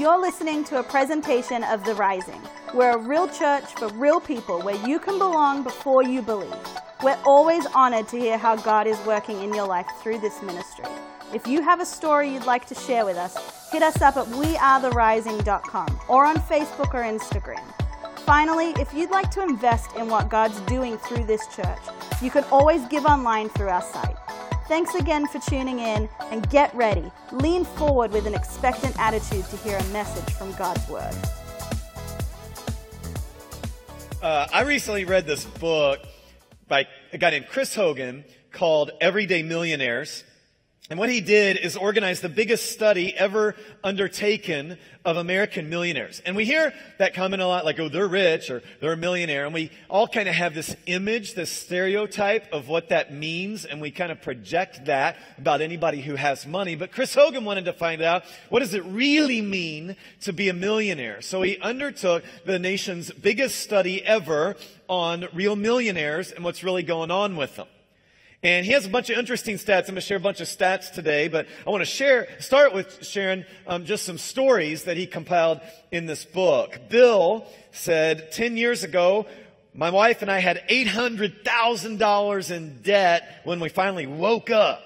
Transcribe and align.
You're 0.00 0.18
listening 0.18 0.64
to 0.64 0.78
a 0.78 0.82
presentation 0.82 1.62
of 1.62 1.84
The 1.84 1.94
Rising. 1.94 2.40
We're 2.72 2.92
a 2.92 2.98
real 2.98 3.28
church 3.28 3.64
for 3.74 3.88
real 3.88 4.18
people 4.18 4.62
where 4.62 4.88
you 4.88 4.98
can 4.98 5.18
belong 5.18 5.62
before 5.62 6.02
you 6.02 6.22
believe. 6.22 6.56
We're 7.04 7.18
always 7.26 7.66
honored 7.74 8.08
to 8.08 8.18
hear 8.18 8.38
how 8.38 8.56
God 8.56 8.86
is 8.86 8.98
working 9.04 9.42
in 9.42 9.52
your 9.52 9.66
life 9.66 9.86
through 10.02 10.20
this 10.20 10.40
ministry. 10.40 10.86
If 11.34 11.46
you 11.46 11.60
have 11.60 11.80
a 11.80 11.84
story 11.84 12.32
you'd 12.32 12.46
like 12.46 12.64
to 12.68 12.74
share 12.74 13.04
with 13.04 13.18
us, 13.18 13.70
hit 13.70 13.82
us 13.82 14.00
up 14.00 14.16
at 14.16 14.24
wearetherising.com 14.28 16.00
or 16.08 16.24
on 16.24 16.36
Facebook 16.36 16.94
or 16.94 17.02
Instagram. 17.02 17.62
Finally, 18.20 18.70
if 18.80 18.94
you'd 18.94 19.10
like 19.10 19.30
to 19.32 19.42
invest 19.42 19.94
in 19.96 20.08
what 20.08 20.30
God's 20.30 20.60
doing 20.60 20.96
through 20.96 21.24
this 21.24 21.46
church, 21.48 21.82
you 22.22 22.30
can 22.30 22.44
always 22.44 22.80
give 22.86 23.04
online 23.04 23.50
through 23.50 23.68
our 23.68 23.82
site. 23.82 24.16
Thanks 24.70 24.94
again 24.94 25.26
for 25.26 25.40
tuning 25.40 25.80
in 25.80 26.08
and 26.30 26.48
get 26.48 26.72
ready. 26.76 27.10
Lean 27.32 27.64
forward 27.64 28.12
with 28.12 28.28
an 28.28 28.34
expectant 28.34 28.96
attitude 29.00 29.44
to 29.46 29.56
hear 29.56 29.76
a 29.76 29.84
message 29.86 30.32
from 30.34 30.52
God's 30.52 30.88
Word. 30.88 31.12
Uh, 34.22 34.46
I 34.52 34.62
recently 34.62 35.04
read 35.04 35.26
this 35.26 35.44
book 35.44 35.98
by 36.68 36.86
a 37.12 37.18
guy 37.18 37.30
named 37.30 37.48
Chris 37.48 37.74
Hogan 37.74 38.24
called 38.52 38.92
Everyday 39.00 39.42
Millionaires. 39.42 40.22
And 40.90 40.98
what 40.98 41.08
he 41.08 41.20
did 41.20 41.56
is 41.56 41.76
organize 41.76 42.20
the 42.20 42.28
biggest 42.28 42.72
study 42.72 43.16
ever 43.16 43.54
undertaken 43.84 44.76
of 45.04 45.16
American 45.16 45.70
millionaires. 45.70 46.20
And 46.26 46.34
we 46.34 46.44
hear 46.44 46.74
that 46.98 47.14
comment 47.14 47.40
a 47.40 47.46
lot 47.46 47.64
like, 47.64 47.78
oh, 47.78 47.88
they're 47.88 48.08
rich 48.08 48.50
or 48.50 48.60
they're 48.80 48.94
a 48.94 48.96
millionaire. 48.96 49.44
And 49.44 49.54
we 49.54 49.70
all 49.88 50.08
kind 50.08 50.28
of 50.28 50.34
have 50.34 50.52
this 50.52 50.74
image, 50.86 51.34
this 51.34 51.48
stereotype 51.48 52.52
of 52.52 52.66
what 52.66 52.88
that 52.88 53.14
means. 53.14 53.64
And 53.64 53.80
we 53.80 53.92
kind 53.92 54.10
of 54.10 54.20
project 54.20 54.86
that 54.86 55.16
about 55.38 55.60
anybody 55.60 56.00
who 56.00 56.16
has 56.16 56.44
money. 56.44 56.74
But 56.74 56.90
Chris 56.90 57.14
Hogan 57.14 57.44
wanted 57.44 57.66
to 57.66 57.72
find 57.72 58.02
out 58.02 58.24
what 58.48 58.58
does 58.58 58.74
it 58.74 58.84
really 58.84 59.40
mean 59.40 59.94
to 60.22 60.32
be 60.32 60.48
a 60.48 60.54
millionaire? 60.54 61.22
So 61.22 61.42
he 61.42 61.56
undertook 61.60 62.24
the 62.44 62.58
nation's 62.58 63.12
biggest 63.12 63.60
study 63.60 64.04
ever 64.04 64.56
on 64.88 65.28
real 65.32 65.54
millionaires 65.54 66.32
and 66.32 66.42
what's 66.42 66.64
really 66.64 66.82
going 66.82 67.12
on 67.12 67.36
with 67.36 67.54
them. 67.54 67.68
And 68.42 68.64
he 68.64 68.72
has 68.72 68.86
a 68.86 68.88
bunch 68.88 69.10
of 69.10 69.18
interesting 69.18 69.56
stats. 69.56 69.80
I'm 69.80 69.86
going 69.86 69.96
to 69.96 70.00
share 70.00 70.16
a 70.16 70.20
bunch 70.20 70.40
of 70.40 70.48
stats 70.48 70.90
today, 70.90 71.28
but 71.28 71.46
I 71.66 71.70
want 71.70 71.82
to 71.82 71.86
share, 71.86 72.26
start 72.38 72.72
with 72.72 73.04
sharing 73.04 73.44
um, 73.66 73.84
just 73.84 74.06
some 74.06 74.16
stories 74.16 74.84
that 74.84 74.96
he 74.96 75.06
compiled 75.06 75.60
in 75.92 76.06
this 76.06 76.24
book. 76.24 76.78
Bill 76.88 77.44
said 77.70 78.32
10 78.32 78.56
years 78.56 78.82
ago, 78.82 79.26
my 79.74 79.90
wife 79.90 80.22
and 80.22 80.30
I 80.30 80.38
had 80.38 80.66
$800,000 80.70 82.50
in 82.50 82.80
debt 82.82 83.42
when 83.44 83.60
we 83.60 83.68
finally 83.68 84.06
woke 84.06 84.48
up. 84.48 84.82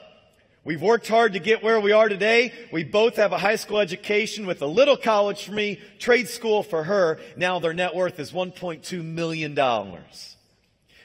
We've 0.64 0.82
worked 0.82 1.06
hard 1.06 1.34
to 1.34 1.38
get 1.38 1.62
where 1.62 1.78
we 1.78 1.92
are 1.92 2.08
today. 2.08 2.52
We 2.72 2.82
both 2.84 3.16
have 3.16 3.32
a 3.32 3.38
high 3.38 3.56
school 3.56 3.78
education 3.78 4.46
with 4.46 4.62
a 4.62 4.66
little 4.66 4.96
college 4.96 5.44
for 5.44 5.52
me, 5.52 5.78
trade 5.98 6.26
school 6.28 6.62
for 6.64 6.82
her. 6.82 7.20
Now 7.36 7.60
their 7.60 7.74
net 7.74 7.94
worth 7.94 8.18
is 8.18 8.32
$1.2 8.32 9.04
million. 9.04 9.54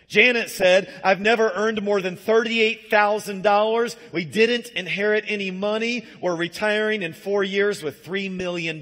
Janet 0.10 0.50
said, 0.50 0.92
I've 1.04 1.22
never 1.22 1.52
earned 1.52 1.84
more 1.84 2.02
than 2.02 2.18
$38,000. 2.18 3.96
We 4.12 4.26
didn't 4.26 4.70
inherit 4.70 5.24
any 5.28 5.52
money. 5.52 6.04
We're 6.20 6.36
retiring 6.36 7.04
in 7.04 7.14
four 7.14 7.44
years 7.44 7.84
with 7.84 8.04
$3 8.04 8.32
million. 8.32 8.80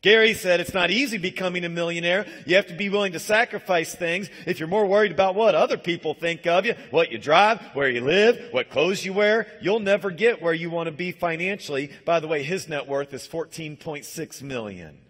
Gary 0.00 0.34
said 0.34 0.60
it's 0.60 0.72
not 0.72 0.92
easy 0.92 1.18
becoming 1.18 1.64
a 1.64 1.68
millionaire. 1.68 2.26
You 2.46 2.54
have 2.54 2.68
to 2.68 2.76
be 2.76 2.88
willing 2.88 3.12
to 3.12 3.18
sacrifice 3.18 3.92
things. 3.92 4.30
If 4.46 4.60
you're 4.60 4.68
more 4.68 4.86
worried 4.86 5.10
about 5.10 5.34
what 5.34 5.56
other 5.56 5.76
people 5.76 6.14
think 6.14 6.46
of 6.46 6.64
you, 6.64 6.74
what 6.92 7.10
you 7.10 7.18
drive, 7.18 7.60
where 7.74 7.90
you 7.90 8.02
live, 8.02 8.38
what 8.52 8.70
clothes 8.70 9.04
you 9.04 9.12
wear, 9.12 9.48
you'll 9.60 9.80
never 9.80 10.12
get 10.12 10.40
where 10.40 10.54
you 10.54 10.70
want 10.70 10.86
to 10.86 10.92
be 10.92 11.10
financially. 11.10 11.90
By 12.04 12.20
the 12.20 12.28
way, 12.28 12.44
his 12.44 12.68
net 12.68 12.86
worth 12.86 13.12
is 13.12 13.26
14.6 13.26 14.42
million. 14.42 15.00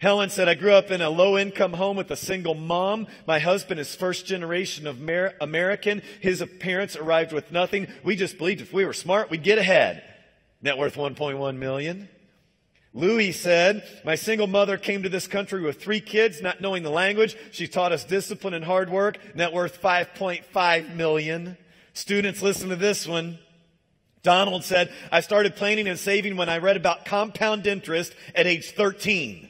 Helen 0.00 0.30
said, 0.30 0.48
I 0.48 0.54
grew 0.54 0.72
up 0.72 0.90
in 0.90 1.02
a 1.02 1.10
low 1.10 1.36
income 1.36 1.74
home 1.74 1.98
with 1.98 2.10
a 2.10 2.16
single 2.16 2.54
mom. 2.54 3.06
My 3.26 3.38
husband 3.38 3.78
is 3.78 3.94
first 3.94 4.24
generation 4.24 4.86
of 4.86 4.98
Amer- 4.98 5.34
American. 5.42 6.00
His 6.20 6.42
parents 6.58 6.96
arrived 6.96 7.34
with 7.34 7.52
nothing. 7.52 7.86
We 8.02 8.16
just 8.16 8.38
believed 8.38 8.62
if 8.62 8.72
we 8.72 8.86
were 8.86 8.94
smart, 8.94 9.28
we'd 9.28 9.42
get 9.42 9.58
ahead. 9.58 10.02
Net 10.62 10.78
worth 10.78 10.94
1.1 10.94 11.56
million. 11.58 12.08
Louis 12.94 13.32
said, 13.32 13.86
my 14.02 14.14
single 14.14 14.46
mother 14.46 14.78
came 14.78 15.02
to 15.02 15.10
this 15.10 15.26
country 15.26 15.60
with 15.60 15.82
three 15.82 16.00
kids, 16.00 16.40
not 16.40 16.62
knowing 16.62 16.82
the 16.82 16.90
language. 16.90 17.36
She 17.52 17.68
taught 17.68 17.92
us 17.92 18.02
discipline 18.02 18.54
and 18.54 18.64
hard 18.64 18.88
work. 18.88 19.18
Net 19.36 19.52
worth 19.52 19.82
5.5 19.82 20.94
million. 20.96 21.58
Students, 21.92 22.40
listen 22.40 22.70
to 22.70 22.76
this 22.76 23.06
one. 23.06 23.38
Donald 24.22 24.64
said, 24.64 24.90
I 25.12 25.20
started 25.20 25.56
planning 25.56 25.88
and 25.88 25.98
saving 25.98 26.38
when 26.38 26.48
I 26.48 26.56
read 26.56 26.78
about 26.78 27.04
compound 27.04 27.66
interest 27.66 28.14
at 28.34 28.46
age 28.46 28.70
13. 28.70 29.49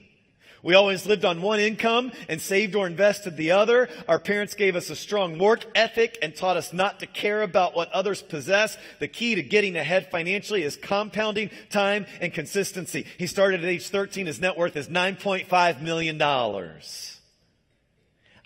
We 0.63 0.75
always 0.75 1.07
lived 1.07 1.25
on 1.25 1.41
one 1.41 1.59
income 1.59 2.13
and 2.29 2.41
saved 2.41 2.75
or 2.75 2.87
invested 2.87 3.37
the 3.37 3.53
other. 3.53 3.89
Our 4.07 4.19
parents 4.19 4.55
gave 4.55 4.77
us 4.77 4.91
a 4.91 4.97
strong 4.97 5.39
work 5.39 5.65
ethic 5.75 6.19
and 6.21 6.37
taught 6.37 6.59
us 6.59 6.73
not 6.73 7.01
to 7.01 7.07
care 7.07 7.43
about 7.43 7.75
what 7.75 7.91
others 7.93 8.21
possess. 8.21 8.77
The 8.99 9.09
key 9.09 9.35
to 9.37 9.43
getting 9.43 9.77
ahead 9.77 10.11
financially 10.11 10.63
is 10.63 10.77
compounding 10.77 11.51
time 11.71 12.07
and 12.21 12.33
consistency. 12.33 13.07
He 13.17 13.27
started 13.27 13.61
at 13.61 13.71
age 13.71 13.89
13. 13.89 14.27
His 14.27 14.41
net 14.41 14.59
worth 14.59 14.77
is 14.77 14.89
$9.5 14.89 15.81
million. 15.81 16.21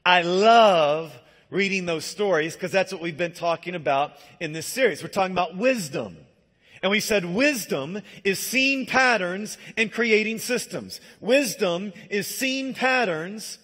I 0.06 0.22
love 0.22 1.12
reading 1.50 1.86
those 1.86 2.04
stories 2.04 2.54
because 2.54 2.72
that's 2.72 2.92
what 2.92 3.00
we've 3.00 3.16
been 3.16 3.32
talking 3.32 3.74
about 3.74 4.12
in 4.38 4.52
this 4.52 4.66
series. 4.66 5.02
We're 5.02 5.08
talking 5.08 5.32
about 5.32 5.56
wisdom. 5.56 6.16
And 6.84 6.90
we 6.90 7.00
said 7.00 7.24
wisdom 7.24 8.02
is 8.24 8.38
seeing 8.38 8.84
patterns 8.84 9.56
and 9.74 9.90
creating 9.90 10.38
systems. 10.38 11.00
Wisdom 11.18 11.94
is 12.10 12.26
seeing 12.26 12.74
patterns 12.74 13.58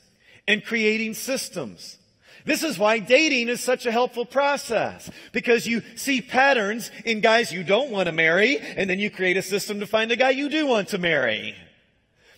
and 0.49 0.65
creating 0.65 1.13
systems. 1.13 1.99
This 2.47 2.63
is 2.63 2.79
why 2.79 2.99
dating 2.99 3.51
is 3.51 3.61
such 3.61 3.85
a 3.85 3.93
helpful 3.93 4.25
process 4.25 5.11
because 5.33 5.67
you 5.67 5.83
see 5.97 6.23
patterns 6.23 6.91
in 7.05 7.21
guys 7.21 7.53
you 7.53 7.63
don't 7.63 7.91
want 7.91 8.07
to 8.07 8.13
marry 8.13 8.57
and 8.57 8.89
then 8.89 8.99
you 8.99 9.11
create 9.11 9.37
a 9.37 9.43
system 9.43 9.81
to 9.81 9.87
find 9.87 10.11
a 10.11 10.17
guy 10.17 10.31
you 10.31 10.49
do 10.49 10.67
want 10.67 10.89
to 10.89 10.97
marry. 10.97 11.55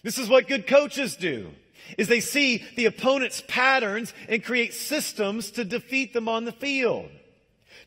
This 0.03 0.19
is 0.19 0.28
what 0.28 0.48
good 0.48 0.66
coaches 0.66 1.15
do 1.15 1.53
is 1.97 2.09
they 2.09 2.19
see 2.19 2.65
the 2.75 2.87
opponent's 2.87 3.41
patterns 3.47 4.12
and 4.28 4.42
create 4.42 4.75
systems 4.75 5.53
to 5.53 5.65
defeat 5.65 6.12
them 6.12 6.26
on 6.26 6.44
the 6.44 6.50
field. 6.50 7.09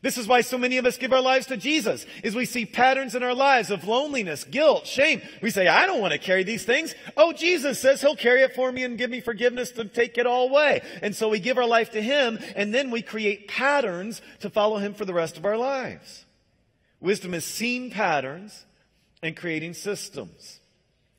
This 0.06 0.18
is 0.18 0.28
why 0.28 0.42
so 0.42 0.56
many 0.56 0.78
of 0.78 0.86
us 0.86 0.98
give 0.98 1.12
our 1.12 1.20
lives 1.20 1.46
to 1.46 1.56
Jesus, 1.56 2.06
is 2.22 2.36
we 2.36 2.44
see 2.44 2.64
patterns 2.64 3.16
in 3.16 3.24
our 3.24 3.34
lives 3.34 3.72
of 3.72 3.88
loneliness, 3.88 4.44
guilt, 4.44 4.86
shame. 4.86 5.20
We 5.42 5.50
say, 5.50 5.66
I 5.66 5.84
don't 5.84 6.00
want 6.00 6.12
to 6.12 6.18
carry 6.20 6.44
these 6.44 6.64
things. 6.64 6.94
Oh, 7.16 7.32
Jesus 7.32 7.80
says 7.80 8.02
he'll 8.02 8.14
carry 8.14 8.42
it 8.42 8.54
for 8.54 8.70
me 8.70 8.84
and 8.84 8.96
give 8.96 9.10
me 9.10 9.20
forgiveness 9.20 9.72
to 9.72 9.84
take 9.84 10.16
it 10.16 10.24
all 10.24 10.48
away. 10.48 10.82
And 11.02 11.12
so 11.16 11.28
we 11.28 11.40
give 11.40 11.58
our 11.58 11.66
life 11.66 11.90
to 11.90 12.00
him 12.00 12.38
and 12.54 12.72
then 12.72 12.92
we 12.92 13.02
create 13.02 13.48
patterns 13.48 14.22
to 14.42 14.48
follow 14.48 14.76
him 14.76 14.94
for 14.94 15.04
the 15.04 15.12
rest 15.12 15.36
of 15.38 15.44
our 15.44 15.56
lives. 15.56 16.24
Wisdom 17.00 17.34
is 17.34 17.44
seeing 17.44 17.90
patterns 17.90 18.64
and 19.24 19.36
creating 19.36 19.74
systems. 19.74 20.60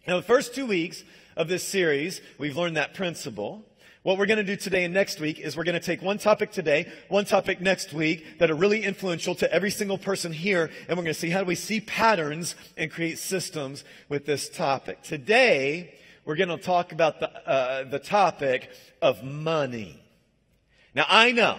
Now, 0.08 0.16
the 0.16 0.24
first 0.24 0.56
two 0.56 0.66
weeks 0.66 1.04
of 1.36 1.50
this 1.50 1.68
series, 1.68 2.22
we've 2.38 2.56
learned 2.56 2.78
that 2.78 2.94
principle. 2.94 3.66
What 4.08 4.18
we're 4.18 4.26
going 4.26 4.38
to 4.38 4.44
do 4.46 4.56
today 4.56 4.86
and 4.86 4.94
next 4.94 5.20
week 5.20 5.38
is 5.38 5.58
we're 5.58 5.66
going 5.66 5.74
to 5.78 5.86
take 5.86 6.02
one 6.02 6.18
topic 6.18 6.54
today, 6.54 6.90
one 7.10 7.26
topic 7.26 7.60
next 7.60 7.92
week 7.92 8.40
that 8.40 8.50
are 8.50 8.56
really 8.56 8.86
influential 8.86 9.36
to 9.36 9.54
every 9.54 9.70
single 9.70 9.98
person 9.98 10.32
here, 10.32 10.72
and 10.88 10.98
we're 10.98 11.04
going 11.04 11.14
to 11.14 11.20
see 11.20 11.30
how 11.30 11.42
do 11.42 11.46
we 11.46 11.56
see 11.56 11.82
patterns 11.82 12.56
and 12.78 12.90
create 12.90 13.20
systems 13.20 13.84
with 14.08 14.26
this 14.26 14.48
topic. 14.48 15.04
Today, 15.04 15.94
we're 16.24 16.38
going 16.38 16.48
to 16.48 16.56
talk 16.56 16.94
about 16.94 17.20
the, 17.20 17.30
uh, 17.30 17.84
the 17.84 18.00
topic 18.00 18.70
of 19.02 19.26
money. 19.26 20.02
Now, 20.96 21.04
I 21.10 21.34
know 21.34 21.58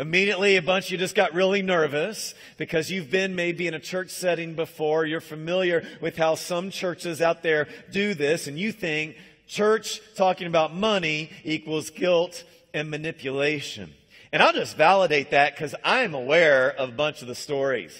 Immediately, 0.00 0.56
a 0.56 0.62
bunch 0.62 0.86
of 0.86 0.92
you 0.92 0.96
just 0.96 1.14
got 1.14 1.34
really 1.34 1.60
nervous 1.60 2.34
because 2.56 2.90
you've 2.90 3.10
been 3.10 3.34
maybe 3.34 3.66
in 3.66 3.74
a 3.74 3.78
church 3.78 4.08
setting 4.08 4.54
before. 4.54 5.04
You're 5.04 5.20
familiar 5.20 5.86
with 6.00 6.16
how 6.16 6.36
some 6.36 6.70
churches 6.70 7.20
out 7.20 7.42
there 7.42 7.68
do 7.92 8.14
this, 8.14 8.46
and 8.46 8.58
you 8.58 8.72
think 8.72 9.18
church 9.50 10.00
talking 10.14 10.46
about 10.46 10.72
money 10.72 11.30
equals 11.42 11.90
guilt 11.90 12.44
and 12.72 12.88
manipulation. 12.88 13.92
And 14.32 14.42
I'll 14.42 14.52
just 14.52 14.76
validate 14.76 15.32
that 15.32 15.56
because 15.56 15.74
I'm 15.82 16.14
aware 16.14 16.70
of 16.70 16.90
a 16.90 16.92
bunch 16.92 17.20
of 17.20 17.26
the 17.26 17.34
stories. 17.34 17.92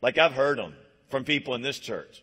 Like 0.00 0.16
I've 0.16 0.32
heard 0.32 0.58
them 0.58 0.74
from 1.10 1.24
people 1.24 1.54
in 1.54 1.62
this 1.62 1.80
church. 1.80 2.22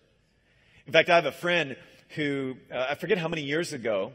In 0.87 0.93
fact, 0.93 1.09
I 1.09 1.15
have 1.15 1.25
a 1.25 1.31
friend 1.31 1.75
who, 2.15 2.55
uh, 2.73 2.87
I 2.89 2.95
forget 2.95 3.17
how 3.17 3.27
many 3.27 3.43
years 3.43 3.73
ago, 3.73 4.13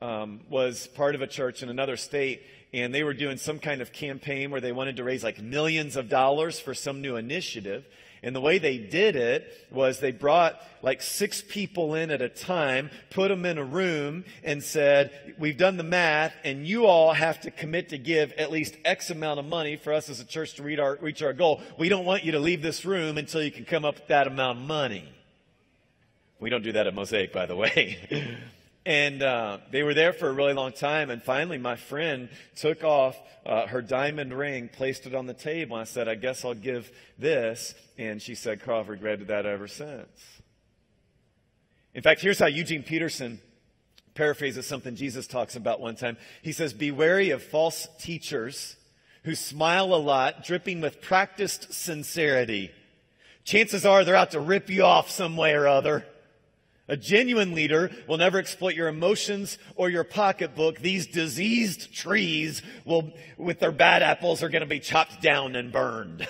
um, 0.00 0.40
was 0.48 0.86
part 0.88 1.14
of 1.14 1.20
a 1.20 1.26
church 1.26 1.62
in 1.62 1.68
another 1.68 1.96
state, 1.96 2.42
and 2.72 2.94
they 2.94 3.04
were 3.04 3.14
doing 3.14 3.36
some 3.36 3.58
kind 3.58 3.80
of 3.80 3.92
campaign 3.92 4.50
where 4.50 4.60
they 4.60 4.72
wanted 4.72 4.96
to 4.96 5.04
raise 5.04 5.22
like 5.22 5.40
millions 5.40 5.94
of 5.94 6.08
dollars 6.08 6.58
for 6.58 6.74
some 6.74 7.02
new 7.02 7.16
initiative. 7.16 7.84
And 8.22 8.34
the 8.34 8.40
way 8.40 8.58
they 8.58 8.78
did 8.78 9.14
it 9.14 9.66
was 9.70 10.00
they 10.00 10.10
brought 10.10 10.60
like 10.82 11.02
six 11.02 11.42
people 11.42 11.94
in 11.94 12.10
at 12.10 12.22
a 12.22 12.28
time, 12.28 12.90
put 13.10 13.28
them 13.28 13.44
in 13.44 13.58
a 13.58 13.64
room, 13.64 14.24
and 14.42 14.62
said, 14.62 15.34
We've 15.38 15.56
done 15.56 15.76
the 15.76 15.82
math, 15.82 16.32
and 16.44 16.66
you 16.66 16.86
all 16.86 17.12
have 17.12 17.40
to 17.42 17.50
commit 17.50 17.90
to 17.90 17.98
give 17.98 18.32
at 18.32 18.50
least 18.50 18.76
X 18.84 19.10
amount 19.10 19.38
of 19.38 19.46
money 19.46 19.76
for 19.76 19.92
us 19.92 20.08
as 20.08 20.20
a 20.20 20.24
church 20.24 20.54
to 20.54 20.62
reach 20.62 20.78
our, 20.78 20.96
reach 21.00 21.22
our 21.22 21.32
goal. 21.32 21.60
We 21.78 21.88
don't 21.88 22.04
want 22.04 22.24
you 22.24 22.32
to 22.32 22.40
leave 22.40 22.62
this 22.62 22.84
room 22.84 23.18
until 23.18 23.42
you 23.42 23.50
can 23.50 23.64
come 23.64 23.84
up 23.84 23.96
with 23.96 24.08
that 24.08 24.26
amount 24.26 24.58
of 24.58 24.64
money. 24.64 25.12
We 26.38 26.50
don't 26.50 26.62
do 26.62 26.72
that 26.72 26.86
at 26.86 26.94
Mosaic, 26.94 27.32
by 27.32 27.46
the 27.46 27.56
way. 27.56 28.38
and 28.86 29.20
uh, 29.20 29.58
they 29.72 29.82
were 29.82 29.94
there 29.94 30.12
for 30.12 30.28
a 30.28 30.32
really 30.32 30.54
long 30.54 30.72
time. 30.72 31.10
And 31.10 31.20
finally, 31.20 31.58
my 31.58 31.74
friend 31.74 32.28
took 32.54 32.84
off 32.84 33.20
uh, 33.44 33.66
her 33.66 33.82
diamond 33.82 34.32
ring, 34.32 34.70
placed 34.72 35.06
it 35.06 35.14
on 35.14 35.26
the 35.26 35.34
table. 35.34 35.76
And 35.76 35.82
I 35.82 35.84
said, 35.84 36.08
I 36.08 36.14
guess 36.14 36.44
I'll 36.44 36.54
give 36.54 36.90
this. 37.18 37.74
And 37.98 38.22
she 38.22 38.36
said, 38.36 38.62
Carl, 38.62 38.84
regretted 38.84 39.26
that 39.26 39.44
ever 39.44 39.66
since. 39.66 40.08
In 41.94 42.02
fact, 42.02 42.20
here's 42.20 42.38
how 42.38 42.46
Eugene 42.46 42.84
Peterson 42.84 43.40
paraphrases 44.14 44.66
something 44.66 44.94
Jesus 44.94 45.26
talks 45.26 45.56
about 45.56 45.80
one 45.80 45.96
time. 45.96 46.16
He 46.42 46.52
says, 46.52 46.72
Be 46.72 46.92
wary 46.92 47.30
of 47.30 47.42
false 47.42 47.88
teachers 47.98 48.76
who 49.24 49.34
smile 49.34 49.92
a 49.92 49.96
lot, 49.96 50.44
dripping 50.44 50.80
with 50.80 51.02
practiced 51.02 51.74
sincerity. 51.74 52.70
Chances 53.42 53.84
are 53.84 54.04
they're 54.04 54.14
out 54.14 54.30
to 54.30 54.40
rip 54.40 54.70
you 54.70 54.84
off 54.84 55.10
some 55.10 55.36
way 55.36 55.54
or 55.54 55.66
other. 55.66 56.06
A 56.88 56.96
genuine 56.96 57.54
leader 57.54 57.90
will 58.06 58.18
never 58.18 58.38
exploit 58.38 58.74
your 58.74 58.86
emotions 58.86 59.58
or 59.74 59.90
your 59.90 60.04
pocketbook. 60.04 60.78
These 60.78 61.08
diseased 61.08 61.92
trees 61.92 62.62
will, 62.84 63.12
with 63.36 63.58
their 63.58 63.72
bad 63.72 64.02
apples, 64.02 64.42
are 64.42 64.48
going 64.48 64.60
to 64.60 64.68
be 64.68 64.78
chopped 64.78 65.20
down 65.20 65.56
and 65.56 65.72
burned. 65.72 66.28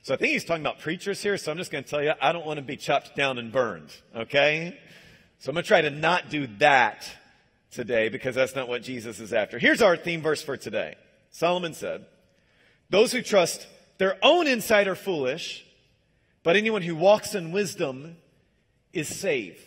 So 0.00 0.14
I 0.14 0.16
think 0.16 0.32
he's 0.32 0.44
talking 0.44 0.62
about 0.62 0.78
preachers 0.78 1.22
here. 1.22 1.36
So 1.36 1.52
I'm 1.52 1.58
just 1.58 1.70
going 1.70 1.84
to 1.84 1.90
tell 1.90 2.02
you, 2.02 2.12
I 2.22 2.32
don't 2.32 2.46
want 2.46 2.56
to 2.56 2.62
be 2.62 2.76
chopped 2.76 3.14
down 3.14 3.36
and 3.36 3.52
burned. 3.52 3.90
Okay? 4.16 4.78
So 5.38 5.50
I'm 5.50 5.54
going 5.54 5.64
to 5.64 5.68
try 5.68 5.82
to 5.82 5.90
not 5.90 6.30
do 6.30 6.46
that 6.58 7.06
today 7.70 8.08
because 8.08 8.34
that's 8.34 8.54
not 8.54 8.66
what 8.66 8.82
Jesus 8.82 9.20
is 9.20 9.34
after. 9.34 9.58
Here's 9.58 9.82
our 9.82 9.96
theme 9.96 10.22
verse 10.22 10.40
for 10.40 10.56
today. 10.56 10.94
Solomon 11.30 11.74
said, 11.74 12.06
those 12.88 13.12
who 13.12 13.20
trust 13.20 13.66
their 13.98 14.16
own 14.22 14.46
insight 14.46 14.88
are 14.88 14.94
foolish, 14.94 15.66
but 16.42 16.56
anyone 16.56 16.80
who 16.80 16.96
walks 16.96 17.34
in 17.34 17.52
wisdom 17.52 18.16
is 18.98 19.08
safe. 19.08 19.64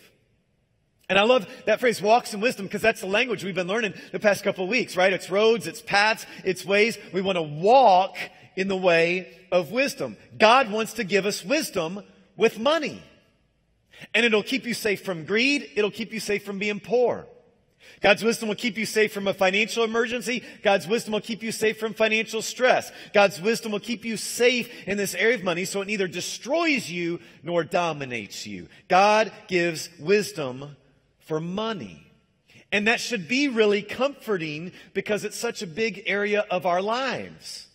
And 1.10 1.20
I 1.20 1.24
love 1.24 1.46
that 1.66 1.80
phrase, 1.80 2.02
walks 2.02 2.34
in 2.34 2.40
wisdom, 2.40 2.66
because 2.66 2.82
that's 2.82 3.02
the 3.02 3.08
language 3.08 3.44
we've 3.44 3.56
been 3.56 3.68
learning 3.68 3.94
the 4.12 4.20
past 4.20 4.44
couple 4.44 4.64
of 4.64 4.70
weeks, 4.70 4.96
right? 4.96 5.12
It's 5.12 5.30
roads, 5.30 5.68
it's 5.68 5.82
paths, 5.82 6.26
it's 6.46 6.64
ways. 6.64 6.98
We 7.12 7.22
want 7.22 7.38
to 7.38 7.42
walk 7.42 8.16
in 8.56 8.68
the 8.68 8.78
way 8.78 9.38
of 9.52 9.72
wisdom. 9.72 10.16
God 10.38 10.72
wants 10.72 10.94
to 10.94 11.04
give 11.04 11.26
us 11.26 11.44
wisdom 11.44 12.02
with 12.38 12.60
money. 12.60 13.04
And 14.14 14.26
it'll 14.26 14.44
keep 14.44 14.66
you 14.66 14.74
safe 14.74 15.04
from 15.04 15.26
greed. 15.26 15.70
It'll 15.76 15.92
keep 15.92 16.14
you 16.14 16.20
safe 16.20 16.46
from 16.46 16.60
being 16.60 16.80
poor. 16.80 17.28
God's 18.02 18.24
wisdom 18.24 18.50
will 18.50 18.56
keep 18.56 18.78
you 18.78 18.86
safe 18.86 19.14
from 19.14 19.28
a 19.28 19.34
financial 19.34 19.84
emergency. 19.84 20.44
God's 20.64 20.88
wisdom 20.88 21.14
will 21.14 21.22
keep 21.22 21.44
you 21.44 21.52
safe 21.52 21.80
from 21.80 21.94
financial 21.94 22.42
stress. 22.42 22.92
God's 23.14 23.40
wisdom 23.40 23.72
will 23.72 23.80
keep 23.80 24.04
you 24.04 24.18
safe 24.18 24.70
in 24.88 24.98
this 24.98 25.14
area 25.14 25.36
of 25.36 25.44
money 25.44 25.66
so 25.66 25.82
it 25.82 25.88
neither 25.88 26.08
destroys 26.08 26.90
you 26.90 27.20
nor 27.44 27.64
dominates 27.64 28.48
you. 28.48 28.68
God 28.88 29.32
gives 29.48 29.90
wisdom 30.00 30.76
for 31.20 31.40
money. 31.40 32.12
And 32.72 32.88
that 32.88 33.00
should 33.00 33.28
be 33.28 33.48
really 33.50 33.82
comforting 33.82 34.72
because 34.94 35.24
it's 35.24 35.38
such 35.38 35.62
a 35.62 35.68
big 35.68 36.04
area 36.08 36.46
of 36.50 36.66
our 36.66 36.82
lives. 36.82 37.68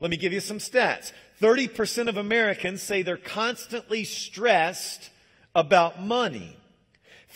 Let 0.00 0.10
me 0.10 0.18
give 0.18 0.32
you 0.32 0.40
some 0.40 0.58
stats. 0.58 1.12
30% 1.40 2.08
of 2.08 2.16
Americans 2.16 2.82
say 2.82 3.02
they're 3.02 3.16
constantly 3.16 4.04
stressed 4.04 5.10
about 5.54 6.02
money. 6.02 6.56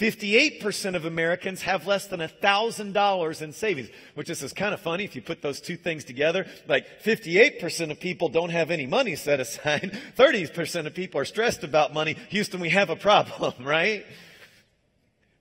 58% 0.00 0.94
of 0.94 1.04
Americans 1.04 1.60
have 1.62 1.86
less 1.86 2.06
than 2.06 2.20
$1,000 2.20 3.42
in 3.42 3.52
savings, 3.52 3.90
which 4.14 4.30
is, 4.30 4.42
is 4.42 4.54
kind 4.54 4.72
of 4.72 4.80
funny 4.80 5.04
if 5.04 5.14
you 5.14 5.20
put 5.20 5.42
those 5.42 5.60
two 5.60 5.76
things 5.76 6.04
together. 6.04 6.46
Like 6.66 7.02
58% 7.02 7.90
of 7.90 8.00
people 8.00 8.30
don't 8.30 8.48
have 8.48 8.70
any 8.70 8.86
money 8.86 9.14
set 9.14 9.40
aside. 9.40 9.98
30% 10.16 10.86
of 10.86 10.94
people 10.94 11.20
are 11.20 11.26
stressed 11.26 11.64
about 11.64 11.92
money. 11.92 12.16
Houston, 12.30 12.60
we 12.60 12.70
have 12.70 12.88
a 12.88 12.96
problem, 12.96 13.52
right? 13.64 14.06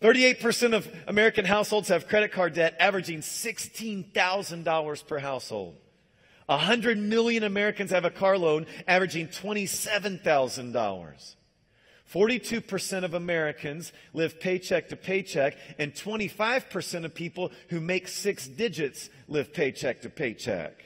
38% 0.01 0.73
of 0.73 0.93
American 1.07 1.45
households 1.45 1.87
have 1.87 2.09
credit 2.09 2.33
card 2.33 2.53
debt 2.53 2.75
averaging 2.81 3.19
$16,000 3.19 5.07
per 5.07 5.19
household. 5.19 5.77
100 6.47 6.97
million 6.97 7.43
Americans 7.43 7.91
have 7.91 8.03
a 8.03 8.09
car 8.09 8.37
loan 8.37 8.65
averaging 8.87 9.29
$27,000. 9.29 11.35
42% 12.13 13.03
of 13.03 13.13
Americans 13.13 13.93
live 14.13 14.39
paycheck 14.39 14.89
to 14.89 14.95
paycheck, 14.95 15.55
and 15.77 15.93
25% 15.93 17.05
of 17.05 17.13
people 17.13 17.51
who 17.69 17.79
make 17.79 18.07
six 18.07 18.47
digits 18.47 19.09
live 19.27 19.53
paycheck 19.53 20.01
to 20.01 20.09
paycheck. 20.09 20.83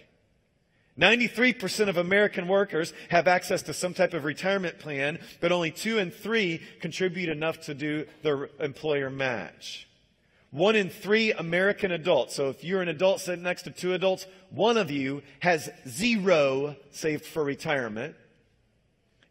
93% 1.00 1.90
of 1.90 1.98
American 1.98 2.48
workers 2.48 2.94
have 3.10 3.28
access 3.28 3.64
to 3.64 3.74
some 3.74 3.94
type 3.94 4.14
of 4.14 4.26
retirement 4.26 4.80
plan, 4.80 5.18
but 5.40 5.52
only 5.52 5.72
two 5.72 5.98
in 5.98 6.12
three 6.12 6.62
contribute 6.82 7.30
enough 7.30 7.62
to 7.62 7.74
do 7.74 8.06
their 8.22 8.50
employer 8.60 9.10
match. 9.10 9.88
One 10.52 10.76
in 10.76 10.90
three 10.90 11.32
American 11.32 11.92
adults, 11.92 12.36
so 12.36 12.50
if 12.50 12.64
you're 12.64 12.84
an 12.84 12.90
adult 12.90 13.22
sitting 13.22 13.42
next 13.42 13.64
to 13.64 13.72
two 13.72 13.94
adults, 13.94 14.28
one 14.52 14.78
of 14.78 14.92
you 14.92 15.24
has 15.40 15.68
zero 15.88 16.76
saved 16.92 17.26
for 17.26 17.44
retirement. 17.44 18.16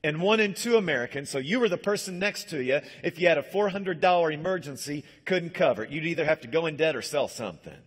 And 0.05 0.21
one 0.21 0.41
in 0.41 0.55
two 0.55 0.77
Americans, 0.77 1.31
so 1.31 1.39
you 1.39 1.61
were 1.61 1.69
the 1.69 1.79
person 1.79 2.19
next 2.19 2.51
to 2.51 2.63
you, 2.63 2.81
if 3.05 3.21
you 3.21 3.29
had 3.29 3.39
a 3.39 3.43
$400 3.43 4.33
emergency, 4.35 5.05
couldn't 5.25 5.55
cover 5.55 5.85
it. 5.85 5.91
You'd 5.91 6.07
either 6.07 6.25
have 6.25 6.41
to 6.41 6.49
go 6.49 6.67
in 6.67 6.77
debt 6.77 6.97
or 6.97 7.03
sell 7.03 7.29
something. 7.29 7.79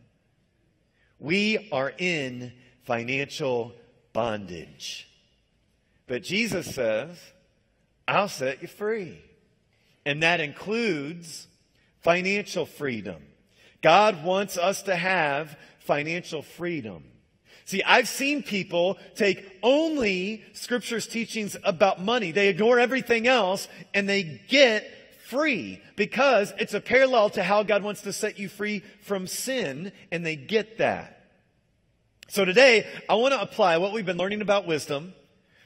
We 1.20 1.70
are 1.72 1.92
in 1.98 2.54
financial 2.84 3.74
bondage. 4.14 5.10
But 6.08 6.24
Jesus 6.24 6.74
says, 6.74 7.20
I'll 8.08 8.30
set 8.30 8.62
you 8.62 8.68
free. 8.68 9.22
And 10.06 10.24
that 10.24 10.40
includes 10.40 11.48
financial 12.02 12.66
freedom. 12.66 13.24
God 13.82 14.24
wants 14.24 14.58
us 14.58 14.84
to 14.84 14.96
have 14.96 15.58
financial 15.80 16.42
freedom. 16.42 17.04
See, 17.66 17.82
I've 17.84 18.08
seen 18.08 18.44
people 18.44 19.00
take 19.16 19.44
only 19.64 20.44
scripture's 20.54 21.08
teachings 21.08 21.58
about 21.64 22.00
money. 22.00 22.32
They 22.32 22.48
ignore 22.48 22.80
everything 22.80 23.28
else 23.28 23.68
and 23.94 24.08
they 24.08 24.42
get 24.48 24.88
free 25.26 25.82
because 25.96 26.54
it's 26.60 26.76
a 26.76 26.80
parallel 26.80 27.32
to 27.32 27.44
how 27.44 27.64
God 27.64 27.82
wants 27.82 28.04
to 28.04 28.14
set 28.14 28.38
you 28.38 28.50
free 28.50 28.84
from 29.02 29.26
sin 29.26 29.92
and 30.12 30.24
they 30.24 30.36
get 30.36 30.78
that. 30.78 31.24
So 32.28 32.46
today, 32.46 32.86
I 33.10 33.16
want 33.16 33.34
to 33.34 33.42
apply 33.42 33.78
what 33.78 33.94
we've 33.94 34.06
been 34.06 34.18
learning 34.18 34.42
about 34.42 34.68
wisdom 34.68 35.14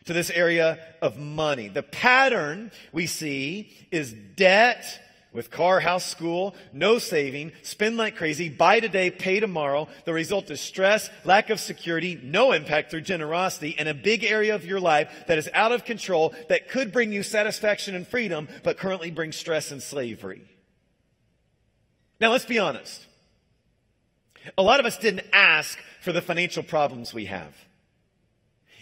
to 0.05 0.13
this 0.13 0.29
area 0.29 0.79
of 1.01 1.17
money. 1.17 1.67
The 1.67 1.83
pattern 1.83 2.71
we 2.93 3.07
see 3.07 3.75
is 3.91 4.13
debt, 4.13 4.85
with 5.39 5.49
car, 5.49 5.79
house, 5.79 6.03
school, 6.03 6.53
no 6.73 6.99
saving, 6.99 7.53
spend 7.61 7.95
like 7.95 8.17
crazy, 8.17 8.49
buy 8.49 8.81
today, 8.81 9.09
pay 9.09 9.39
tomorrow. 9.39 9.87
The 10.03 10.11
result 10.11 10.51
is 10.51 10.59
stress, 10.59 11.09
lack 11.23 11.49
of 11.49 11.61
security, 11.61 12.19
no 12.21 12.51
impact 12.51 12.91
through 12.91 13.03
generosity, 13.03 13.73
and 13.79 13.87
a 13.87 13.93
big 13.93 14.25
area 14.25 14.53
of 14.53 14.65
your 14.65 14.81
life 14.81 15.09
that 15.27 15.37
is 15.37 15.49
out 15.53 15.71
of 15.71 15.85
control 15.85 16.35
that 16.49 16.67
could 16.67 16.91
bring 16.91 17.13
you 17.13 17.23
satisfaction 17.23 17.95
and 17.95 18.05
freedom, 18.05 18.49
but 18.65 18.77
currently 18.77 19.11
brings 19.11 19.37
stress 19.37 19.71
and 19.71 19.81
slavery. 19.81 20.43
Now 22.19 22.33
let's 22.33 22.43
be 22.43 22.59
honest. 22.59 23.05
A 24.57 24.61
lot 24.61 24.81
of 24.81 24.85
us 24.85 24.97
didn't 24.97 25.25
ask 25.31 25.79
for 26.01 26.11
the 26.11 26.21
financial 26.21 26.63
problems 26.63 27.13
we 27.13 27.27
have. 27.27 27.55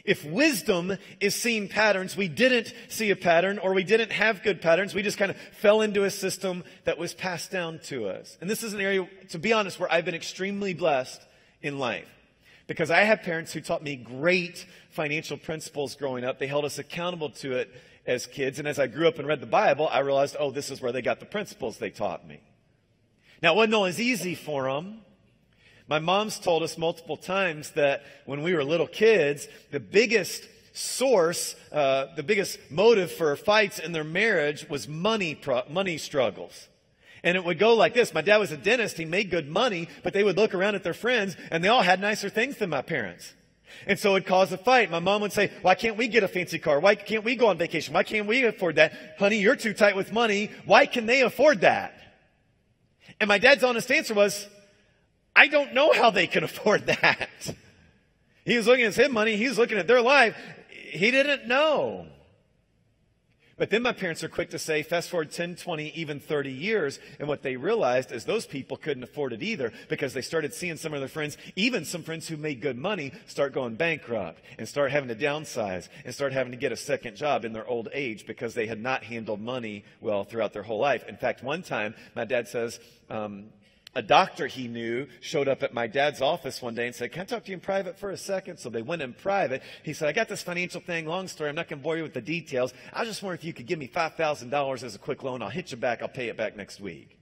If 0.08 0.24
wisdom 0.24 0.98
is 1.20 1.36
seeing 1.36 1.68
patterns, 1.68 2.16
we 2.16 2.30
didn't 2.30 2.74
see 2.88 3.12
a 3.12 3.16
pattern 3.16 3.60
or 3.60 3.74
we 3.74 3.84
didn't 3.84 4.14
have 4.14 4.42
good 4.42 4.62
patterns. 4.62 4.96
We 4.96 5.04
just 5.04 5.18
kind 5.18 5.30
of 5.30 5.38
fell 5.60 5.82
into 5.82 6.06
a 6.06 6.10
system 6.10 6.64
that 6.86 6.98
was 6.98 7.14
passed 7.14 7.52
down 7.52 7.80
to 7.88 8.08
us. 8.08 8.38
And 8.40 8.50
this 8.50 8.64
is 8.64 8.74
an 8.74 8.80
area, 8.80 9.06
to 9.32 9.38
be 9.38 9.52
honest, 9.52 9.82
where 9.82 9.92
I've 9.92 10.06
been 10.06 10.16
extremely 10.16 10.74
blessed 10.74 11.22
in 11.62 11.78
life. 11.78 12.08
Because 12.68 12.90
I 12.90 13.02
have 13.02 13.22
parents 13.22 13.52
who 13.52 13.60
taught 13.60 13.84
me 13.84 13.98
great 13.98 14.66
financial 14.92 15.36
principles 15.36 15.96
growing 15.96 16.24
up. 16.24 16.40
They 16.40 16.48
held 16.48 16.64
us 16.64 16.80
accountable 16.80 17.32
to 17.32 17.58
it 17.58 17.70
as 18.06 18.26
kids. 18.28 18.60
And 18.60 18.68
as 18.68 18.80
I 18.80 18.88
grew 18.88 19.10
up 19.10 19.20
and 19.20 19.28
read 19.28 19.42
the 19.42 19.46
Bible, 19.46 19.90
I 19.90 20.00
realized, 20.00 20.38
oh, 20.40 20.52
this 20.52 20.72
is 20.72 20.82
where 20.82 20.94
they 20.94 21.02
got 21.02 21.20
the 21.20 21.26
principles 21.26 21.80
they 21.80 21.90
taught 21.90 22.26
me. 22.26 22.40
Now, 23.44 23.54
it 23.54 23.58
wasn't 23.58 23.76
always 23.76 24.00
easy 24.00 24.36
for 24.36 24.72
them. 24.72 25.02
My 25.88 26.00
mom's 26.00 26.38
told 26.38 26.64
us 26.64 26.78
multiple 26.78 27.18
times 27.18 27.72
that 27.72 28.04
when 28.26 28.44
we 28.44 28.54
were 28.54 28.64
little 28.64 28.88
kids, 28.88 29.48
the 29.72 29.80
biggest 29.80 30.44
source, 30.74 31.56
uh, 31.72 32.08
the 32.16 32.24
biggest 32.24 32.60
motive 32.70 33.12
for 33.12 33.36
fights 33.36 33.80
in 33.80 33.94
their 33.94 34.04
marriage 34.04 34.68
was 34.70 34.88
money, 34.88 35.34
pro- 35.34 35.64
money 35.70 35.98
struggles. 35.98 36.68
And 37.24 37.36
it 37.36 37.44
would 37.44 37.58
go 37.58 37.74
like 37.74 37.94
this. 37.94 38.14
My 38.14 38.22
dad 38.22 38.38
was 38.38 38.52
a 38.52 38.58
dentist. 38.58 38.98
He 38.98 39.06
made 39.06 39.32
good 39.32 39.50
money, 39.50 39.90
but 40.04 40.14
they 40.14 40.24
would 40.24 40.38
look 40.38 40.54
around 40.54 40.76
at 40.76 40.84
their 40.84 40.94
friends 40.94 41.36
and 41.52 41.64
they 41.64 41.68
all 41.68 41.82
had 41.82 42.00
nicer 42.00 42.30
things 42.30 42.58
than 42.58 42.70
my 42.70 42.82
parents. 42.82 43.34
And 43.86 43.98
so 43.98 44.16
it 44.16 44.26
caused 44.26 44.52
a 44.54 44.58
fight. 44.58 44.92
My 44.92 45.00
mom 45.00 45.22
would 45.22 45.34
say, 45.34 45.52
why 45.62 45.76
can't 45.76 45.98
we 45.98 46.08
get 46.08 46.24
a 46.24 46.28
fancy 46.28 46.60
car? 46.60 46.80
Why 46.80 46.96
can't 46.96 47.24
we 47.24 47.36
go 47.36 47.48
on 47.48 47.58
vacation? 47.58 47.94
Why 47.94 48.04
can't 48.04 48.28
we 48.28 48.44
afford 48.44 48.76
that? 48.76 49.16
Honey, 49.20 49.40
you're 49.40 49.56
too 49.56 49.74
tight 49.74 49.96
with 49.96 50.12
money. 50.12 50.52
Why 50.66 50.86
can 50.86 51.06
they 51.06 51.22
afford 51.22 51.62
that? 51.62 51.94
And 53.20 53.28
my 53.28 53.40
dad's 53.40 53.64
honest 53.64 53.92
answer 53.92 54.14
was, 54.14 54.48
I 55.38 55.48
don't 55.48 55.74
know 55.74 55.94
how 55.94 56.10
they 56.10 56.28
can 56.28 56.44
afford 56.44 56.88
that. 56.88 57.30
He 58.44 58.56
was 58.56 58.66
looking 58.66 58.86
at 58.86 58.96
his 58.96 59.10
money, 59.10 59.36
he 59.36 59.50
was 59.50 59.58
looking 59.58 59.78
at 59.78 59.88
their 59.88 60.02
life. 60.02 60.34
He 60.70 61.12
didn't 61.12 61.50
know. 61.50 62.08
But 63.58 63.72
then 63.72 63.82
my 63.82 63.92
parents 63.92 64.24
are 64.24 64.30
quick 64.30 64.52
to 64.52 64.60
say, 64.60 64.84
fast 64.84 65.10
forward 65.10 65.32
10, 65.32 65.58
20, 65.58 65.92
even 65.96 66.22
30 66.22 66.52
years. 66.52 67.00
And 67.20 67.28
what 67.28 67.42
they 67.42 67.58
realized 67.58 68.14
is 68.14 68.24
those 68.24 68.46
people 68.46 68.78
couldn't 68.78 69.04
afford 69.04 69.34
it 69.34 69.44
either 69.44 69.74
because 69.90 70.14
they 70.14 70.22
started 70.22 70.54
seeing 70.54 70.78
some 70.78 70.94
of 70.94 71.02
their 71.02 71.10
friends, 71.10 71.38
even 71.58 71.84
some 71.84 72.04
friends 72.04 72.30
who 72.30 72.38
made 72.38 72.62
good 72.62 72.78
money, 72.78 73.12
start 73.26 73.52
going 73.52 73.76
bankrupt 73.76 74.42
and 74.58 74.66
start 74.66 74.92
having 74.92 75.10
to 75.10 75.16
downsize 75.16 75.90
and 76.06 76.16
start 76.16 76.32
having 76.32 76.52
to 76.52 76.58
get 76.58 76.72
a 76.72 76.78
second 76.78 77.18
job 77.18 77.44
in 77.44 77.52
their 77.52 77.68
old 77.68 77.90
age 77.92 78.26
because 78.26 78.54
they 78.54 78.68
had 78.68 78.80
not 78.80 79.04
handled 79.04 79.42
money 79.42 79.84
well 80.00 80.24
throughout 80.24 80.54
their 80.54 80.64
whole 80.64 80.80
life. 80.80 81.04
In 81.06 81.18
fact, 81.18 81.44
one 81.44 81.64
time, 81.64 81.96
my 82.16 82.24
dad 82.24 82.48
says, 82.48 82.80
um, 83.10 83.48
a 83.98 84.02
doctor 84.04 84.46
he 84.46 84.68
knew 84.68 85.08
showed 85.22 85.48
up 85.48 85.64
at 85.64 85.74
my 85.74 85.88
dad's 85.88 86.22
office 86.22 86.62
one 86.62 86.76
day 86.76 86.86
and 86.86 86.96
said, 86.96 87.12
Can 87.12 87.24
I 87.24 87.26
talk 87.26 87.44
to 87.46 87.50
you 87.50 87.56
in 87.56 87.60
private 87.60 87.98
for 87.98 88.12
a 88.12 88.18
second? 88.18 88.60
So 88.60 88.70
they 88.70 88.84
went 88.84 89.02
in 89.02 89.12
private. 89.14 89.64
He 89.82 89.94
said, 89.94 90.08
I 90.08 90.12
got 90.12 90.30
this 90.30 90.44
financial 90.44 90.80
thing, 90.80 91.08
long 91.08 91.28
story. 91.28 91.50
I'm 91.50 91.56
not 91.56 91.68
going 91.68 91.80
to 91.80 91.84
bore 91.84 91.98
you 91.98 92.04
with 92.04 92.14
the 92.14 92.22
details. 92.22 92.76
I 92.94 93.06
just 93.06 93.24
wonder 93.24 93.34
if 93.34 93.44
you 93.44 93.54
could 93.54 93.66
give 93.66 93.80
me 93.80 93.88
$5,000 93.88 94.84
as 94.84 94.94
a 94.94 95.00
quick 95.00 95.24
loan. 95.24 95.42
I'll 95.42 95.50
hit 95.50 95.72
you 95.72 95.78
back. 95.78 96.04
I'll 96.04 96.08
pay 96.08 96.30
it 96.30 96.38
back 96.38 96.56
next 96.56 96.80
week. 96.80 97.17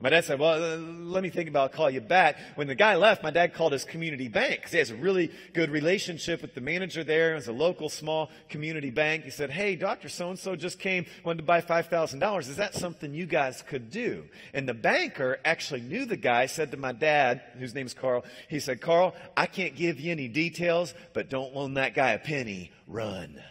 My 0.00 0.10
dad 0.10 0.24
said, 0.24 0.38
well, 0.38 0.62
uh, 0.62 0.76
let 0.76 1.24
me 1.24 1.28
think 1.28 1.48
about. 1.48 1.62
I'll 1.62 1.76
call 1.76 1.90
you 1.90 2.00
back. 2.00 2.38
When 2.54 2.68
the 2.68 2.76
guy 2.76 2.94
left, 2.94 3.24
my 3.24 3.32
dad 3.32 3.52
called 3.52 3.72
his 3.72 3.84
community 3.84 4.28
bank 4.28 4.60
because 4.60 4.70
he 4.70 4.78
has 4.78 4.90
a 4.90 4.96
really 4.96 5.32
good 5.54 5.70
relationship 5.70 6.40
with 6.40 6.54
the 6.54 6.60
manager 6.60 7.02
there. 7.02 7.32
It 7.32 7.34
was 7.34 7.48
a 7.48 7.52
local 7.52 7.88
small 7.88 8.30
community 8.48 8.90
bank. 8.90 9.24
He 9.24 9.30
said, 9.30 9.50
hey, 9.50 9.74
Dr. 9.74 10.08
So-and-so 10.08 10.54
just 10.54 10.78
came, 10.78 11.04
wanted 11.24 11.38
to 11.38 11.42
buy 11.42 11.60
$5,000. 11.62 12.38
Is 12.38 12.56
that 12.56 12.74
something 12.74 13.12
you 13.12 13.26
guys 13.26 13.62
could 13.62 13.90
do? 13.90 14.24
And 14.54 14.68
the 14.68 14.74
banker 14.74 15.40
actually 15.44 15.80
knew 15.80 16.04
the 16.04 16.16
guy, 16.16 16.46
said 16.46 16.70
to 16.70 16.76
my 16.76 16.92
dad, 16.92 17.42
whose 17.58 17.74
name 17.74 17.86
is 17.86 17.94
Carl, 17.94 18.24
he 18.48 18.60
said, 18.60 18.80
Carl, 18.80 19.16
I 19.36 19.46
can't 19.46 19.74
give 19.74 19.98
you 19.98 20.12
any 20.12 20.28
details, 20.28 20.94
but 21.12 21.28
don't 21.28 21.56
loan 21.56 21.74
that 21.74 21.94
guy 21.94 22.12
a 22.12 22.20
penny. 22.20 22.70
Run. 22.86 23.42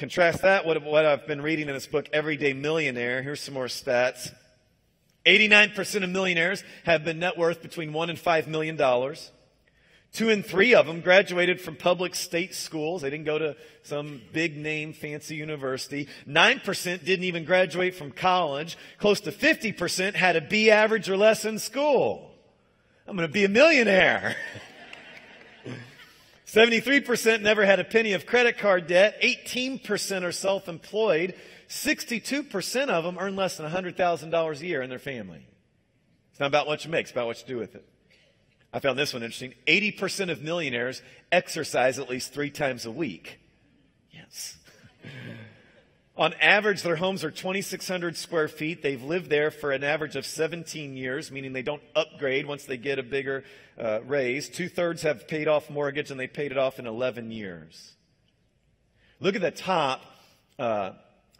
Contrast 0.00 0.40
that 0.40 0.64
with 0.64 0.82
what 0.82 1.04
I've 1.04 1.26
been 1.26 1.42
reading 1.42 1.68
in 1.68 1.74
this 1.74 1.86
book, 1.86 2.08
Everyday 2.10 2.54
Millionaire. 2.54 3.22
Here's 3.22 3.38
some 3.38 3.52
more 3.52 3.66
stats. 3.66 4.32
89% 5.26 6.02
of 6.02 6.08
millionaires 6.08 6.64
have 6.84 7.04
been 7.04 7.18
net 7.18 7.36
worth 7.36 7.60
between 7.60 7.92
one 7.92 8.08
and 8.08 8.18
five 8.18 8.48
million 8.48 8.76
dollars. 8.76 9.30
Two 10.14 10.30
and 10.30 10.42
three 10.42 10.74
of 10.74 10.86
them 10.86 11.02
graduated 11.02 11.60
from 11.60 11.76
public 11.76 12.14
state 12.14 12.54
schools. 12.54 13.02
They 13.02 13.10
didn't 13.10 13.26
go 13.26 13.38
to 13.38 13.56
some 13.82 14.22
big 14.32 14.56
name 14.56 14.94
fancy 14.94 15.34
university. 15.34 16.08
9% 16.26 17.04
didn't 17.04 17.24
even 17.26 17.44
graduate 17.44 17.94
from 17.94 18.10
college. 18.10 18.78
Close 18.96 19.20
to 19.20 19.32
50% 19.32 20.14
had 20.14 20.34
a 20.34 20.40
B 20.40 20.70
average 20.70 21.10
or 21.10 21.18
less 21.18 21.44
in 21.44 21.58
school. 21.58 22.30
I'm 23.06 23.16
going 23.16 23.28
to 23.28 23.32
be 23.32 23.44
a 23.44 23.50
millionaire. 23.50 24.34
73% 26.52 27.42
never 27.42 27.64
had 27.64 27.78
a 27.78 27.84
penny 27.84 28.12
of 28.12 28.26
credit 28.26 28.58
card 28.58 28.88
debt. 28.88 29.20
18% 29.22 30.22
are 30.24 30.32
self 30.32 30.68
employed. 30.68 31.34
62% 31.68 32.88
of 32.88 33.04
them 33.04 33.16
earn 33.20 33.36
less 33.36 33.56
than 33.56 33.70
$100,000 33.70 34.60
a 34.60 34.66
year 34.66 34.82
in 34.82 34.90
their 34.90 34.98
family. 34.98 35.46
It's 36.32 36.40
not 36.40 36.46
about 36.46 36.66
what 36.66 36.84
you 36.84 36.90
make, 36.90 37.02
it's 37.02 37.12
about 37.12 37.26
what 37.26 37.40
you 37.40 37.46
do 37.46 37.58
with 37.58 37.76
it. 37.76 37.86
I 38.72 38.80
found 38.80 38.98
this 38.98 39.12
one 39.12 39.22
interesting. 39.22 39.54
80% 39.66 40.30
of 40.30 40.42
millionaires 40.42 41.02
exercise 41.30 41.98
at 41.98 42.10
least 42.10 42.32
three 42.32 42.50
times 42.50 42.86
a 42.86 42.90
week. 42.90 43.38
Yes. 44.10 44.56
On 46.16 46.34
average, 46.34 46.82
their 46.82 46.96
homes 46.96 47.24
are 47.24 47.30
2,600 47.30 48.16
square 48.16 48.48
feet. 48.48 48.82
They've 48.82 49.02
lived 49.02 49.30
there 49.30 49.50
for 49.50 49.72
an 49.72 49.84
average 49.84 50.16
of 50.16 50.26
17 50.26 50.96
years, 50.96 51.30
meaning 51.30 51.52
they 51.52 51.62
don't 51.62 51.82
upgrade 51.94 52.46
once 52.46 52.64
they 52.64 52.76
get 52.76 52.98
a 52.98 53.02
bigger 53.02 53.44
uh, 53.78 54.00
raise. 54.04 54.48
Two 54.48 54.68
thirds 54.68 55.02
have 55.02 55.28
paid 55.28 55.48
off 55.48 55.70
mortgage, 55.70 56.10
and 56.10 56.18
they 56.18 56.26
paid 56.26 56.50
it 56.50 56.58
off 56.58 56.78
in 56.78 56.86
11 56.86 57.30
years. 57.30 57.94
Look 59.20 59.34
at 59.34 59.40
the 59.40 59.50
top 59.50 60.02
uh, 60.58 60.92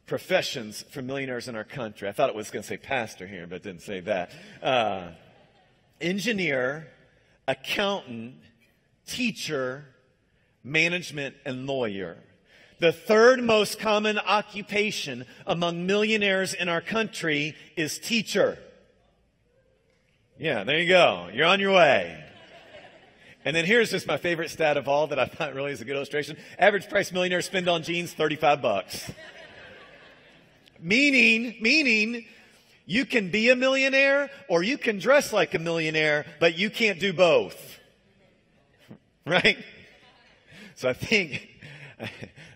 professions 0.07 0.83
for 0.91 1.03
millionaires 1.03 1.49
in 1.49 1.57
our 1.57 1.65
country. 1.65 2.09
I 2.09 2.13
thought 2.13 2.31
it 2.31 2.35
was 2.35 2.51
going 2.51 2.63
to 2.63 2.69
say 2.69 2.77
pastor 2.77 3.27
here, 3.27 3.47
but 3.47 3.63
didn't 3.63 3.83
say 3.83 4.01
that. 4.01 4.31
Uh, 4.63 5.09
engineer, 6.01 6.89
accountant, 7.47 8.37
teacher, 9.07 9.85
management, 10.63 11.35
and 11.45 11.67
lawyer. 11.67 12.17
The 12.81 12.93
third 12.93 13.43
most 13.45 13.79
common 13.79 14.19
occupation 14.19 15.27
among 15.47 15.85
millionaires 15.85 16.55
in 16.55 16.71
our 16.71 16.81
country 16.81 17.55
is 17.77 17.99
teacher. 17.99 18.59
Yeah, 20.39 20.65
there 20.65 20.79
you 20.79 20.89
go. 20.89 21.29
You're 21.31 21.47
on 21.47 21.61
your 21.61 21.75
way. 21.75 22.25
And 23.45 23.55
then 23.55 23.67
here's 23.67 23.91
just 23.91 24.07
my 24.07 24.17
favorite 24.17 24.49
stat 24.49 24.79
of 24.79 24.89
all 24.89 25.09
that 25.09 25.19
I 25.19 25.27
thought 25.27 25.55
really 25.55 25.73
is 25.73 25.83
a 25.83 25.85
good 25.85 25.95
illustration. 25.95 26.39
Average 26.59 26.89
price 26.89 27.13
millionaires 27.13 27.45
spend 27.45 27.69
on 27.69 27.83
jeans 27.83 28.15
35 28.15 28.63
bucks. 28.63 29.13
meaning, 30.81 31.57
meaning, 31.61 32.25
you 32.87 33.05
can 33.05 33.31
be 33.31 33.51
a 33.51 33.57
millionaire 33.57 34.31
or 34.49 34.63
you 34.63 34.79
can 34.79 34.99
dress 34.99 35.35
like 35.35 35.53
a 35.53 35.59
millionaire, 35.59 36.25
but 36.41 36.57
you 36.57 36.71
can't 36.71 36.99
do 36.99 37.13
both. 37.13 37.59
Right? 39.27 39.59
So 40.77 40.89
I 40.89 40.95
think 40.95 41.47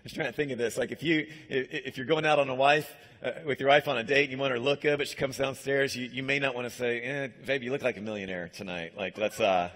was 0.05 0.13
trying 0.13 0.27
to 0.27 0.33
think 0.33 0.51
of 0.51 0.59
this. 0.59 0.77
Like 0.77 0.91
if 0.91 1.01
you 1.01 1.25
if 1.49 1.97
you're 1.97 2.05
going 2.05 2.25
out 2.25 2.37
on 2.37 2.47
a 2.47 2.53
wife 2.53 2.95
uh, 3.23 3.31
with 3.43 3.59
your 3.59 3.69
wife 3.69 3.87
on 3.87 3.97
a 3.97 4.03
date 4.03 4.25
and 4.25 4.33
you 4.33 4.37
want 4.37 4.51
her 4.51 4.57
to 4.57 4.63
look 4.63 4.81
good, 4.81 4.99
but 4.99 5.07
she 5.07 5.15
comes 5.15 5.35
downstairs, 5.35 5.95
you, 5.95 6.05
you 6.05 6.21
may 6.21 6.37
not 6.37 6.53
want 6.53 6.69
to 6.69 6.73
say, 6.73 7.01
eh, 7.01 7.27
"Baby, 7.45 7.65
you 7.65 7.71
look 7.71 7.81
like 7.81 7.97
a 7.97 8.01
millionaire 8.01 8.49
tonight." 8.53 8.93
Like 8.95 9.17
let's 9.17 9.39
uh. 9.39 9.71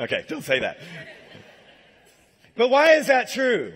Okay, 0.00 0.24
don't 0.28 0.42
say 0.42 0.58
that. 0.58 0.78
But 2.56 2.70
why 2.70 2.94
is 2.94 3.06
that 3.06 3.30
true? 3.30 3.72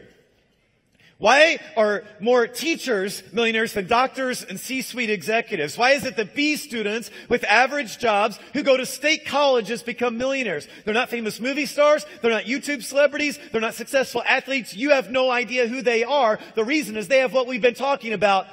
Why 1.22 1.60
are 1.76 2.02
more 2.18 2.48
teachers 2.48 3.22
millionaires 3.32 3.74
than 3.74 3.86
doctors 3.86 4.42
and 4.42 4.58
C-suite 4.58 5.08
executives? 5.08 5.78
Why 5.78 5.92
is 5.92 6.04
it 6.04 6.16
that 6.16 6.34
B 6.34 6.56
students 6.56 7.12
with 7.28 7.44
average 7.44 8.00
jobs 8.00 8.40
who 8.54 8.64
go 8.64 8.76
to 8.76 8.84
state 8.84 9.24
colleges 9.24 9.84
become 9.84 10.18
millionaires? 10.18 10.66
They're 10.84 10.92
not 10.92 11.10
famous 11.10 11.38
movie 11.38 11.66
stars. 11.66 12.04
They're 12.22 12.32
not 12.32 12.46
YouTube 12.46 12.82
celebrities. 12.82 13.38
They're 13.52 13.60
not 13.60 13.74
successful 13.74 14.24
athletes. 14.26 14.74
You 14.74 14.90
have 14.90 15.12
no 15.12 15.30
idea 15.30 15.68
who 15.68 15.80
they 15.80 16.02
are. 16.02 16.40
The 16.56 16.64
reason 16.64 16.96
is 16.96 17.06
they 17.06 17.20
have 17.20 17.32
what 17.32 17.46
we've 17.46 17.62
been 17.62 17.74
talking 17.74 18.14
about, 18.14 18.48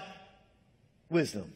wisdom. 1.09 1.51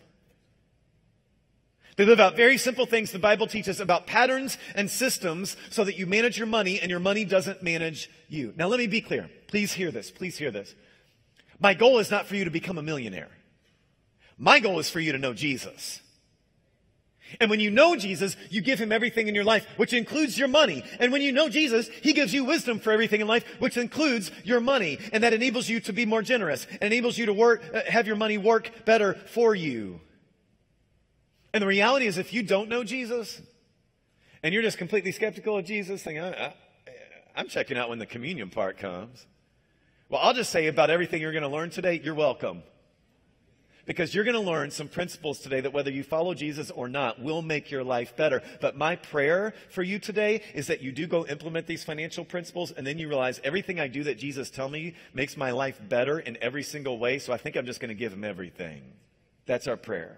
They 1.95 2.05
live 2.05 2.19
out 2.19 2.35
very 2.35 2.57
simple 2.57 2.87
things 2.87 3.11
the 3.11 3.19
Bible 3.19 3.45
teaches 3.45 3.79
about 3.79 4.07
patterns 4.07 4.57
and 4.73 4.89
systems 4.89 5.57
so 5.69 5.83
that 5.83 5.95
you 5.95 6.07
manage 6.07 6.39
your 6.39 6.47
money 6.47 6.79
and 6.79 6.89
your 6.89 6.99
money 6.99 7.23
doesn't 7.23 7.61
manage 7.61 8.09
you. 8.29 8.51
Now 8.57 8.67
let 8.67 8.79
me 8.79 8.87
be 8.87 9.01
clear. 9.01 9.29
Please 9.45 9.73
hear 9.73 9.91
this. 9.91 10.09
Please 10.09 10.39
hear 10.39 10.49
this. 10.49 10.73
My 11.63 11.73
goal 11.73 11.99
is 11.99 12.11
not 12.11 12.27
for 12.27 12.35
you 12.35 12.43
to 12.43 12.51
become 12.51 12.77
a 12.77 12.83
millionaire. 12.83 13.29
My 14.37 14.59
goal 14.59 14.79
is 14.79 14.89
for 14.89 14.99
you 14.99 15.13
to 15.13 15.17
know 15.17 15.33
Jesus. 15.33 16.01
And 17.39 17.49
when 17.49 17.61
you 17.61 17.71
know 17.71 17.95
Jesus, 17.95 18.35
you 18.49 18.59
give 18.59 18.79
him 18.79 18.91
everything 18.91 19.29
in 19.29 19.33
your 19.33 19.45
life, 19.45 19.65
which 19.77 19.93
includes 19.93 20.37
your 20.37 20.49
money. 20.49 20.83
And 20.99 21.09
when 21.13 21.21
you 21.21 21.31
know 21.31 21.47
Jesus, 21.47 21.87
he 22.01 22.11
gives 22.11 22.33
you 22.33 22.43
wisdom 22.43 22.79
for 22.79 22.91
everything 22.91 23.21
in 23.21 23.27
life, 23.27 23.45
which 23.59 23.77
includes 23.77 24.29
your 24.43 24.59
money. 24.59 24.99
And 25.13 25.23
that 25.23 25.31
enables 25.31 25.69
you 25.69 25.79
to 25.79 25.93
be 25.93 26.05
more 26.05 26.21
generous, 26.21 26.67
and 26.69 26.93
enables 26.93 27.17
you 27.17 27.27
to 27.27 27.33
work, 27.33 27.63
uh, 27.73 27.83
have 27.87 28.07
your 28.07 28.17
money 28.17 28.37
work 28.37 28.69
better 28.83 29.13
for 29.13 29.55
you. 29.55 30.01
And 31.53 31.61
the 31.61 31.67
reality 31.67 32.07
is, 32.07 32.17
if 32.17 32.33
you 32.33 32.43
don't 32.43 32.67
know 32.67 32.83
Jesus, 32.83 33.41
and 34.43 34.53
you're 34.53 34.63
just 34.63 34.77
completely 34.77 35.13
skeptical 35.13 35.57
of 35.57 35.65
Jesus, 35.65 36.03
thinking, 36.03 36.23
I, 36.23 36.47
I, 36.47 36.53
I'm 37.37 37.47
checking 37.47 37.77
out 37.77 37.87
when 37.87 37.99
the 37.99 38.05
communion 38.05 38.49
part 38.49 38.77
comes. 38.77 39.25
Well, 40.09 40.21
I'll 40.21 40.33
just 40.33 40.51
say 40.51 40.67
about 40.67 40.89
everything 40.89 41.21
you're 41.21 41.31
going 41.31 41.43
to 41.43 41.49
learn 41.49 41.69
today, 41.69 41.99
you're 42.03 42.15
welcome. 42.15 42.63
Because 43.85 44.15
you're 44.15 44.23
going 44.23 44.35
to 44.35 44.39
learn 44.39 44.71
some 44.71 44.87
principles 44.87 45.39
today 45.39 45.59
that 45.59 45.73
whether 45.73 45.91
you 45.91 46.03
follow 46.03 46.33
Jesus 46.33 46.71
or 46.71 46.87
not 46.87 47.21
will 47.21 47.41
make 47.41 47.69
your 47.69 47.83
life 47.83 48.15
better. 48.15 48.41
But 48.61 48.77
my 48.77 48.95
prayer 48.95 49.53
for 49.69 49.83
you 49.83 49.99
today 49.99 50.41
is 50.53 50.67
that 50.67 50.81
you 50.81 50.93
do 50.93 51.05
go 51.05 51.25
implement 51.25 51.67
these 51.67 51.83
financial 51.83 52.23
principles 52.23 52.71
and 52.71 52.87
then 52.87 52.97
you 52.97 53.09
realize 53.09 53.41
everything 53.43 53.81
I 53.81 53.89
do 53.89 54.03
that 54.05 54.17
Jesus 54.17 54.49
tell 54.49 54.69
me 54.69 54.95
makes 55.13 55.35
my 55.35 55.51
life 55.51 55.81
better 55.89 56.17
in 56.17 56.37
every 56.41 56.63
single 56.63 56.97
way. 56.97 57.19
So 57.19 57.33
I 57.33 57.37
think 57.37 57.57
I'm 57.57 57.65
just 57.65 57.81
going 57.81 57.89
to 57.89 57.95
give 57.95 58.13
him 58.13 58.23
everything. 58.23 58.83
That's 59.45 59.67
our 59.67 59.77
prayer. 59.77 60.17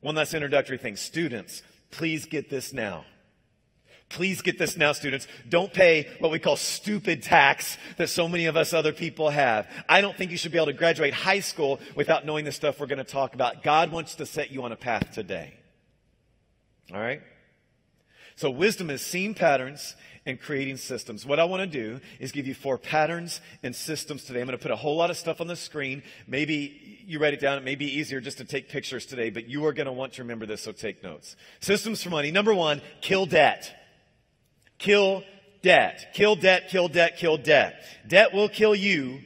One 0.00 0.14
last 0.14 0.32
introductory 0.32 0.78
thing. 0.78 0.96
Students, 0.96 1.62
please 1.90 2.24
get 2.24 2.48
this 2.48 2.72
now. 2.72 3.04
Please 4.10 4.42
get 4.42 4.58
this 4.58 4.76
now, 4.76 4.90
students. 4.90 5.28
Don't 5.48 5.72
pay 5.72 6.08
what 6.18 6.32
we 6.32 6.40
call 6.40 6.56
stupid 6.56 7.22
tax 7.22 7.78
that 7.96 8.08
so 8.08 8.28
many 8.28 8.46
of 8.46 8.56
us 8.56 8.72
other 8.72 8.92
people 8.92 9.30
have. 9.30 9.68
I 9.88 10.00
don't 10.00 10.16
think 10.16 10.32
you 10.32 10.36
should 10.36 10.50
be 10.50 10.58
able 10.58 10.66
to 10.66 10.72
graduate 10.72 11.14
high 11.14 11.38
school 11.38 11.78
without 11.94 12.26
knowing 12.26 12.44
the 12.44 12.50
stuff 12.50 12.80
we're 12.80 12.86
going 12.86 12.98
to 12.98 13.04
talk 13.04 13.34
about. 13.34 13.62
God 13.62 13.92
wants 13.92 14.16
to 14.16 14.26
set 14.26 14.50
you 14.50 14.64
on 14.64 14.72
a 14.72 14.76
path 14.76 15.12
today. 15.12 15.54
All 16.92 17.00
right? 17.00 17.22
So 18.34 18.50
wisdom 18.50 18.90
is 18.90 19.00
seeing 19.00 19.32
patterns 19.32 19.94
and 20.26 20.40
creating 20.40 20.78
systems. 20.78 21.24
What 21.24 21.38
I 21.38 21.44
want 21.44 21.60
to 21.60 21.66
do 21.68 22.00
is 22.18 22.32
give 22.32 22.48
you 22.48 22.54
four 22.54 22.78
patterns 22.78 23.40
and 23.62 23.76
systems 23.76 24.24
today. 24.24 24.40
I'm 24.40 24.46
going 24.46 24.58
to 24.58 24.62
put 24.62 24.72
a 24.72 24.76
whole 24.76 24.96
lot 24.96 25.10
of 25.10 25.18
stuff 25.18 25.40
on 25.40 25.46
the 25.46 25.54
screen. 25.54 26.02
Maybe 26.26 27.04
you 27.06 27.20
write 27.20 27.34
it 27.34 27.40
down. 27.40 27.58
It 27.58 27.64
may 27.64 27.76
be 27.76 27.98
easier 27.98 28.20
just 28.20 28.38
to 28.38 28.44
take 28.44 28.68
pictures 28.68 29.06
today, 29.06 29.30
but 29.30 29.48
you 29.48 29.66
are 29.66 29.72
going 29.72 29.86
to 29.86 29.92
want 29.92 30.14
to 30.14 30.22
remember 30.22 30.46
this, 30.46 30.62
so 30.62 30.72
take 30.72 31.00
notes. 31.02 31.36
Systems 31.60 32.02
for 32.02 32.10
money. 32.10 32.32
Number 32.32 32.52
one, 32.52 32.82
kill 33.02 33.24
debt 33.24 33.76
kill 34.80 35.22
debt. 35.62 36.12
Kill 36.14 36.34
debt, 36.34 36.68
kill 36.68 36.88
debt, 36.88 37.16
kill 37.16 37.36
debt. 37.36 37.84
Debt 38.08 38.34
will 38.34 38.48
kill 38.48 38.74
you, 38.74 39.20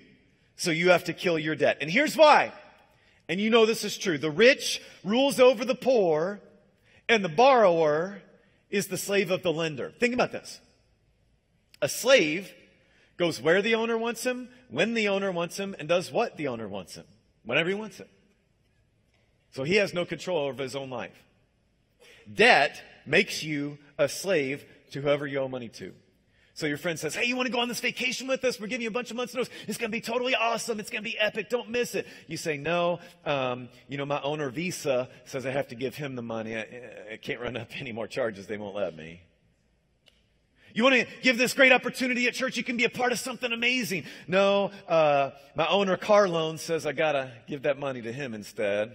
so 0.56 0.70
you 0.70 0.90
have 0.90 1.04
to 1.04 1.14
kill 1.14 1.38
your 1.38 1.56
debt. 1.56 1.78
And 1.80 1.90
here's 1.90 2.16
why. 2.16 2.52
And 3.28 3.40
you 3.40 3.48
know 3.48 3.64
this 3.64 3.84
is 3.84 3.96
true. 3.96 4.18
The 4.18 4.30
rich 4.30 4.82
rules 5.02 5.40
over 5.40 5.64
the 5.64 5.74
poor, 5.74 6.40
and 7.08 7.24
the 7.24 7.30
borrower 7.30 8.20
is 8.68 8.88
the 8.88 8.98
slave 8.98 9.30
of 9.30 9.42
the 9.42 9.52
lender. 9.52 9.92
Think 9.98 10.12
about 10.12 10.32
this. 10.32 10.60
A 11.80 11.88
slave 11.88 12.52
goes 13.16 13.40
where 13.40 13.62
the 13.62 13.76
owner 13.76 13.96
wants 13.96 14.24
him, 14.24 14.48
when 14.68 14.94
the 14.94 15.08
owner 15.08 15.32
wants 15.32 15.56
him, 15.58 15.74
and 15.78 15.88
does 15.88 16.10
what 16.10 16.36
the 16.36 16.48
owner 16.48 16.68
wants 16.68 16.96
him, 16.96 17.04
whenever 17.44 17.68
he 17.68 17.74
wants 17.74 18.00
it. 18.00 18.08
So 19.52 19.62
he 19.62 19.76
has 19.76 19.94
no 19.94 20.04
control 20.04 20.48
over 20.48 20.62
his 20.62 20.74
own 20.74 20.90
life. 20.90 21.22
Debt 22.32 22.82
makes 23.06 23.42
you 23.42 23.78
a 23.96 24.08
slave 24.08 24.64
to 24.94 25.02
whoever 25.02 25.26
you 25.26 25.40
owe 25.40 25.48
money 25.48 25.68
to. 25.68 25.92
So 26.54 26.66
your 26.66 26.76
friend 26.76 26.96
says, 26.96 27.16
Hey, 27.16 27.24
you 27.24 27.34
want 27.34 27.46
to 27.46 27.52
go 27.52 27.58
on 27.58 27.68
this 27.68 27.80
vacation 27.80 28.28
with 28.28 28.44
us? 28.44 28.60
We're 28.60 28.68
giving 28.68 28.82
you 28.82 28.88
a 28.88 28.92
bunch 28.92 29.10
of 29.10 29.16
months' 29.16 29.34
notice. 29.34 29.52
It's 29.66 29.76
going 29.76 29.90
to 29.90 29.96
be 29.96 30.00
totally 30.00 30.36
awesome. 30.36 30.78
It's 30.78 30.88
going 30.88 31.02
to 31.02 31.10
be 31.10 31.18
epic. 31.18 31.48
Don't 31.50 31.68
miss 31.68 31.96
it. 31.96 32.06
You 32.28 32.36
say, 32.36 32.56
No, 32.56 33.00
um, 33.26 33.68
you 33.88 33.98
know, 33.98 34.06
my 34.06 34.20
owner, 34.22 34.50
Visa, 34.50 35.08
says 35.24 35.46
I 35.46 35.50
have 35.50 35.68
to 35.68 35.74
give 35.74 35.96
him 35.96 36.14
the 36.14 36.22
money. 36.22 36.56
I, 36.56 36.66
I 37.12 37.16
can't 37.16 37.40
run 37.40 37.56
up 37.56 37.68
any 37.80 37.90
more 37.90 38.06
charges. 38.06 38.46
They 38.46 38.56
won't 38.56 38.76
let 38.76 38.96
me. 38.96 39.22
You 40.74 40.84
want 40.84 40.94
to 40.94 41.06
give 41.22 41.38
this 41.38 41.54
great 41.54 41.72
opportunity 41.72 42.26
at 42.28 42.34
church? 42.34 42.56
You 42.56 42.64
can 42.64 42.76
be 42.76 42.84
a 42.84 42.90
part 42.90 43.10
of 43.10 43.18
something 43.18 43.52
amazing. 43.52 44.04
No, 44.28 44.70
uh, 44.88 45.30
my 45.56 45.66
owner, 45.68 45.96
car 45.96 46.28
loan, 46.28 46.58
says 46.58 46.86
I 46.86 46.92
got 46.92 47.12
to 47.12 47.32
give 47.48 47.62
that 47.62 47.78
money 47.78 48.02
to 48.02 48.12
him 48.12 48.32
instead. 48.32 48.92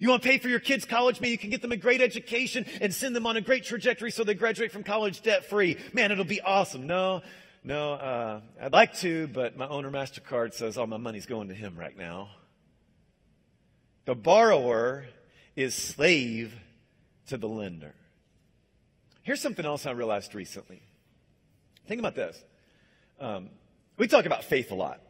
You 0.00 0.08
want 0.08 0.22
to 0.22 0.28
pay 0.28 0.38
for 0.38 0.48
your 0.48 0.60
kids' 0.60 0.86
college? 0.86 1.20
Man, 1.20 1.30
you 1.30 1.38
can 1.38 1.50
get 1.50 1.60
them 1.60 1.72
a 1.72 1.76
great 1.76 2.00
education 2.00 2.64
and 2.80 2.92
send 2.92 3.14
them 3.14 3.26
on 3.26 3.36
a 3.36 3.42
great 3.42 3.64
trajectory 3.64 4.10
so 4.10 4.24
they 4.24 4.32
graduate 4.32 4.72
from 4.72 4.82
college 4.82 5.20
debt 5.20 5.44
free. 5.44 5.76
Man, 5.92 6.10
it'll 6.10 6.24
be 6.24 6.40
awesome. 6.40 6.86
No, 6.86 7.20
no, 7.62 7.92
uh, 7.92 8.40
I'd 8.60 8.72
like 8.72 8.94
to, 9.00 9.28
but 9.28 9.58
my 9.58 9.68
owner 9.68 9.90
MasterCard 9.90 10.54
says 10.54 10.78
all 10.78 10.86
my 10.86 10.96
money's 10.96 11.26
going 11.26 11.48
to 11.48 11.54
him 11.54 11.76
right 11.78 11.96
now. 11.96 12.30
The 14.06 14.14
borrower 14.14 15.04
is 15.54 15.74
slave 15.74 16.54
to 17.26 17.36
the 17.36 17.48
lender. 17.48 17.94
Here's 19.22 19.42
something 19.42 19.66
else 19.66 19.84
I 19.84 19.90
realized 19.90 20.34
recently. 20.34 20.80
Think 21.86 21.98
about 21.98 22.14
this. 22.14 22.42
Um, 23.20 23.50
we 23.98 24.08
talk 24.08 24.24
about 24.24 24.44
faith 24.44 24.70
a 24.70 24.74
lot. 24.74 25.02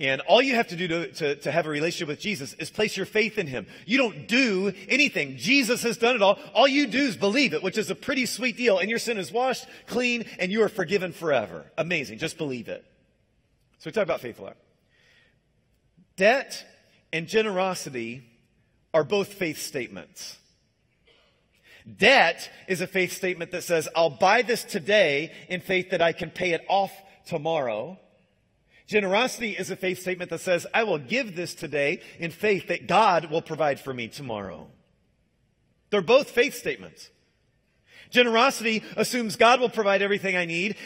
And 0.00 0.20
all 0.22 0.40
you 0.40 0.54
have 0.54 0.68
to 0.68 0.76
do 0.76 0.86
to, 0.86 1.12
to, 1.12 1.34
to, 1.36 1.50
have 1.50 1.66
a 1.66 1.70
relationship 1.70 2.06
with 2.06 2.20
Jesus 2.20 2.54
is 2.54 2.70
place 2.70 2.96
your 2.96 3.06
faith 3.06 3.36
in 3.36 3.48
Him. 3.48 3.66
You 3.84 3.98
don't 3.98 4.28
do 4.28 4.72
anything. 4.88 5.36
Jesus 5.36 5.82
has 5.82 5.96
done 5.96 6.14
it 6.14 6.22
all. 6.22 6.38
All 6.54 6.68
you 6.68 6.86
do 6.86 7.00
is 7.00 7.16
believe 7.16 7.52
it, 7.52 7.64
which 7.64 7.76
is 7.76 7.90
a 7.90 7.96
pretty 7.96 8.24
sweet 8.24 8.56
deal. 8.56 8.78
And 8.78 8.88
your 8.88 9.00
sin 9.00 9.18
is 9.18 9.32
washed, 9.32 9.66
clean, 9.88 10.24
and 10.38 10.52
you 10.52 10.62
are 10.62 10.68
forgiven 10.68 11.12
forever. 11.12 11.64
Amazing. 11.76 12.18
Just 12.18 12.38
believe 12.38 12.68
it. 12.68 12.84
So 13.78 13.88
we 13.88 13.92
talk 13.92 14.04
about 14.04 14.20
faith 14.20 14.38
a 14.38 14.42
lot. 14.42 14.56
Debt 16.16 16.64
and 17.12 17.26
generosity 17.26 18.22
are 18.94 19.04
both 19.04 19.32
faith 19.32 19.60
statements. 19.60 20.38
Debt 21.96 22.50
is 22.68 22.80
a 22.80 22.86
faith 22.86 23.12
statement 23.12 23.50
that 23.50 23.64
says, 23.64 23.88
I'll 23.96 24.10
buy 24.10 24.42
this 24.42 24.62
today 24.62 25.32
in 25.48 25.60
faith 25.60 25.90
that 25.90 26.02
I 26.02 26.12
can 26.12 26.30
pay 26.30 26.52
it 26.52 26.64
off 26.68 26.92
tomorrow. 27.26 27.98
Generosity 28.88 29.52
is 29.52 29.70
a 29.70 29.76
faith 29.76 30.00
statement 30.00 30.30
that 30.30 30.40
says, 30.40 30.66
I 30.72 30.82
will 30.82 30.96
give 30.96 31.36
this 31.36 31.54
today 31.54 32.00
in 32.18 32.30
faith 32.30 32.68
that 32.68 32.88
God 32.88 33.30
will 33.30 33.42
provide 33.42 33.78
for 33.78 33.92
me 33.92 34.08
tomorrow. 34.08 34.66
They're 35.90 36.00
both 36.00 36.30
faith 36.30 36.54
statements. 36.54 37.10
Generosity 38.10 38.82
assumes 38.96 39.36
God 39.36 39.60
will 39.60 39.68
provide 39.68 40.00
everything 40.00 40.38
I 40.38 40.46
need. 40.46 40.76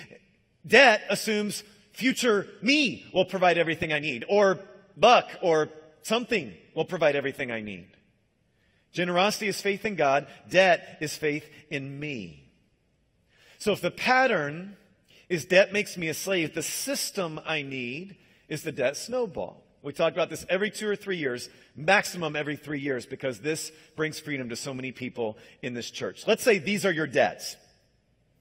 Debt 0.66 1.02
assumes 1.08 1.62
future 1.92 2.48
me 2.60 3.06
will 3.14 3.24
provide 3.24 3.56
everything 3.56 3.92
I 3.92 4.00
need, 4.00 4.24
or 4.28 4.58
Buck, 4.96 5.30
or 5.40 5.68
something 6.02 6.54
will 6.74 6.84
provide 6.84 7.14
everything 7.14 7.52
I 7.52 7.60
need. 7.60 7.86
Generosity 8.92 9.46
is 9.46 9.60
faith 9.60 9.84
in 9.84 9.94
God. 9.94 10.26
Debt 10.50 10.98
is 11.00 11.16
faith 11.16 11.48
in 11.70 12.00
me. 12.00 12.50
So 13.58 13.70
if 13.70 13.80
the 13.80 13.92
pattern 13.92 14.76
is 15.32 15.46
debt 15.46 15.72
makes 15.72 15.96
me 15.96 16.08
a 16.08 16.14
slave. 16.14 16.54
The 16.54 16.62
system 16.62 17.40
I 17.46 17.62
need 17.62 18.16
is 18.48 18.64
the 18.64 18.70
debt 18.70 18.98
snowball. 18.98 19.64
We 19.80 19.94
talk 19.94 20.12
about 20.12 20.28
this 20.28 20.44
every 20.50 20.70
two 20.70 20.86
or 20.86 20.94
three 20.94 21.16
years, 21.16 21.48
maximum 21.74 22.36
every 22.36 22.56
three 22.56 22.80
years, 22.80 23.06
because 23.06 23.40
this 23.40 23.72
brings 23.96 24.20
freedom 24.20 24.50
to 24.50 24.56
so 24.56 24.74
many 24.74 24.92
people 24.92 25.38
in 25.62 25.72
this 25.72 25.90
church. 25.90 26.26
Let's 26.26 26.42
say 26.42 26.58
these 26.58 26.84
are 26.84 26.92
your 26.92 27.06
debts. 27.06 27.56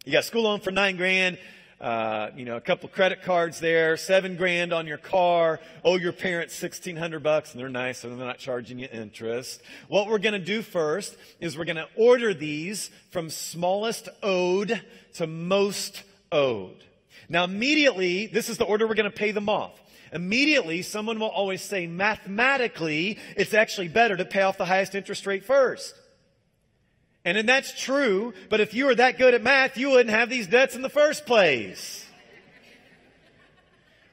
You 0.03 0.11
got 0.11 0.25
school 0.25 0.43
loan 0.43 0.59
for 0.59 0.71
nine 0.71 0.97
grand, 0.97 1.37
uh, 1.79 2.31
you 2.35 2.43
know, 2.43 2.57
a 2.57 2.61
couple 2.61 2.89
credit 2.89 3.23
cards 3.23 3.61
there, 3.61 3.95
seven 3.95 4.35
grand 4.35 4.73
on 4.73 4.85
your 4.85 4.97
car, 4.97 5.61
owe 5.85 5.95
your 5.95 6.11
parents 6.11 6.53
sixteen 6.53 6.97
hundred 6.97 7.23
bucks, 7.23 7.53
and 7.53 7.61
they're 7.61 7.69
nice, 7.69 7.99
so 7.99 8.09
they're 8.09 8.17
not 8.17 8.37
charging 8.37 8.79
you 8.79 8.89
interest. 8.91 9.61
What 9.87 10.09
we're 10.09 10.19
going 10.19 10.33
to 10.33 10.39
do 10.39 10.61
first 10.61 11.15
is 11.39 11.57
we're 11.57 11.63
going 11.63 11.77
to 11.77 11.87
order 11.95 12.33
these 12.33 12.91
from 13.11 13.29
smallest 13.29 14.09
owed 14.21 14.81
to 15.13 15.25
most 15.25 16.03
owed. 16.31 16.83
Now, 17.29 17.43
immediately, 17.43 18.27
this 18.27 18.49
is 18.49 18.57
the 18.57 18.65
order 18.65 18.87
we're 18.87 18.95
going 18.95 19.09
to 19.09 19.15
pay 19.15 19.31
them 19.31 19.49
off. 19.49 19.81
Immediately, 20.13 20.81
someone 20.81 21.19
will 21.19 21.29
always 21.29 21.61
say, 21.61 21.87
mathematically, 21.87 23.17
it's 23.37 23.53
actually 23.53 23.87
better 23.87 24.17
to 24.17 24.25
pay 24.25 24.41
off 24.41 24.57
the 24.57 24.65
highest 24.65 24.95
interest 24.95 25.25
rate 25.25 25.45
first. 25.45 25.95
And 27.23 27.37
then 27.37 27.45
that's 27.45 27.79
true, 27.79 28.33
but 28.49 28.59
if 28.59 28.73
you 28.73 28.85
were 28.85 28.95
that 28.95 29.17
good 29.17 29.33
at 29.33 29.43
math, 29.43 29.77
you 29.77 29.91
wouldn't 29.91 30.09
have 30.09 30.29
these 30.29 30.47
debts 30.47 30.75
in 30.75 30.81
the 30.81 30.89
first 30.89 31.25
place. 31.25 32.05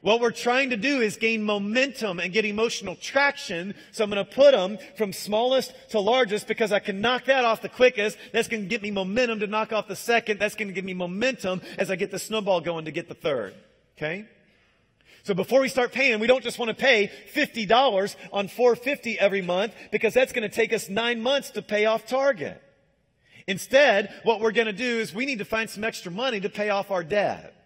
What 0.08 0.22
we're 0.22 0.30
trying 0.30 0.70
to 0.70 0.78
do 0.78 1.02
is 1.02 1.18
gain 1.18 1.42
momentum 1.42 2.18
and 2.18 2.32
get 2.32 2.46
emotional 2.46 2.96
traction. 2.96 3.74
So 3.92 4.04
I'm 4.04 4.08
going 4.08 4.24
to 4.24 4.34
put 4.34 4.52
them 4.52 4.78
from 4.96 5.12
smallest 5.12 5.74
to 5.90 6.00
largest 6.00 6.48
because 6.48 6.72
I 6.72 6.78
can 6.78 7.02
knock 7.02 7.26
that 7.26 7.44
off 7.44 7.60
the 7.60 7.68
quickest. 7.68 8.16
That's 8.32 8.48
going 8.48 8.62
to 8.62 8.68
get 8.70 8.80
me 8.80 8.90
momentum 8.90 9.40
to 9.40 9.46
knock 9.46 9.70
off 9.70 9.86
the 9.86 9.94
second. 9.94 10.40
That's 10.40 10.54
going 10.54 10.68
to 10.68 10.72
give 10.72 10.86
me 10.86 10.94
momentum 10.94 11.60
as 11.76 11.90
I 11.90 11.96
get 11.96 12.10
the 12.10 12.18
snowball 12.18 12.62
going 12.62 12.86
to 12.86 12.90
get 12.90 13.10
the 13.10 13.14
third. 13.14 13.54
Okay? 13.98 14.24
So 15.24 15.34
before 15.34 15.60
we 15.60 15.68
start 15.68 15.92
paying, 15.92 16.20
we 16.20 16.26
don't 16.26 16.42
just 16.42 16.58
want 16.58 16.70
to 16.70 16.74
pay 16.74 17.12
$50 17.34 18.16
on 18.32 18.48
450 18.48 19.18
every 19.18 19.42
month 19.42 19.74
because 19.92 20.14
that's 20.14 20.32
going 20.32 20.48
to 20.48 20.56
take 20.56 20.72
us 20.72 20.88
nine 20.88 21.20
months 21.20 21.50
to 21.50 21.60
pay 21.60 21.84
off 21.84 22.06
Target. 22.06 22.62
Instead, 23.46 24.10
what 24.22 24.40
we're 24.40 24.52
going 24.52 24.68
to 24.68 24.72
do 24.72 25.00
is 25.00 25.12
we 25.12 25.26
need 25.26 25.40
to 25.40 25.44
find 25.44 25.68
some 25.68 25.84
extra 25.84 26.10
money 26.10 26.40
to 26.40 26.48
pay 26.48 26.70
off 26.70 26.90
our 26.90 27.04
debt. 27.04 27.57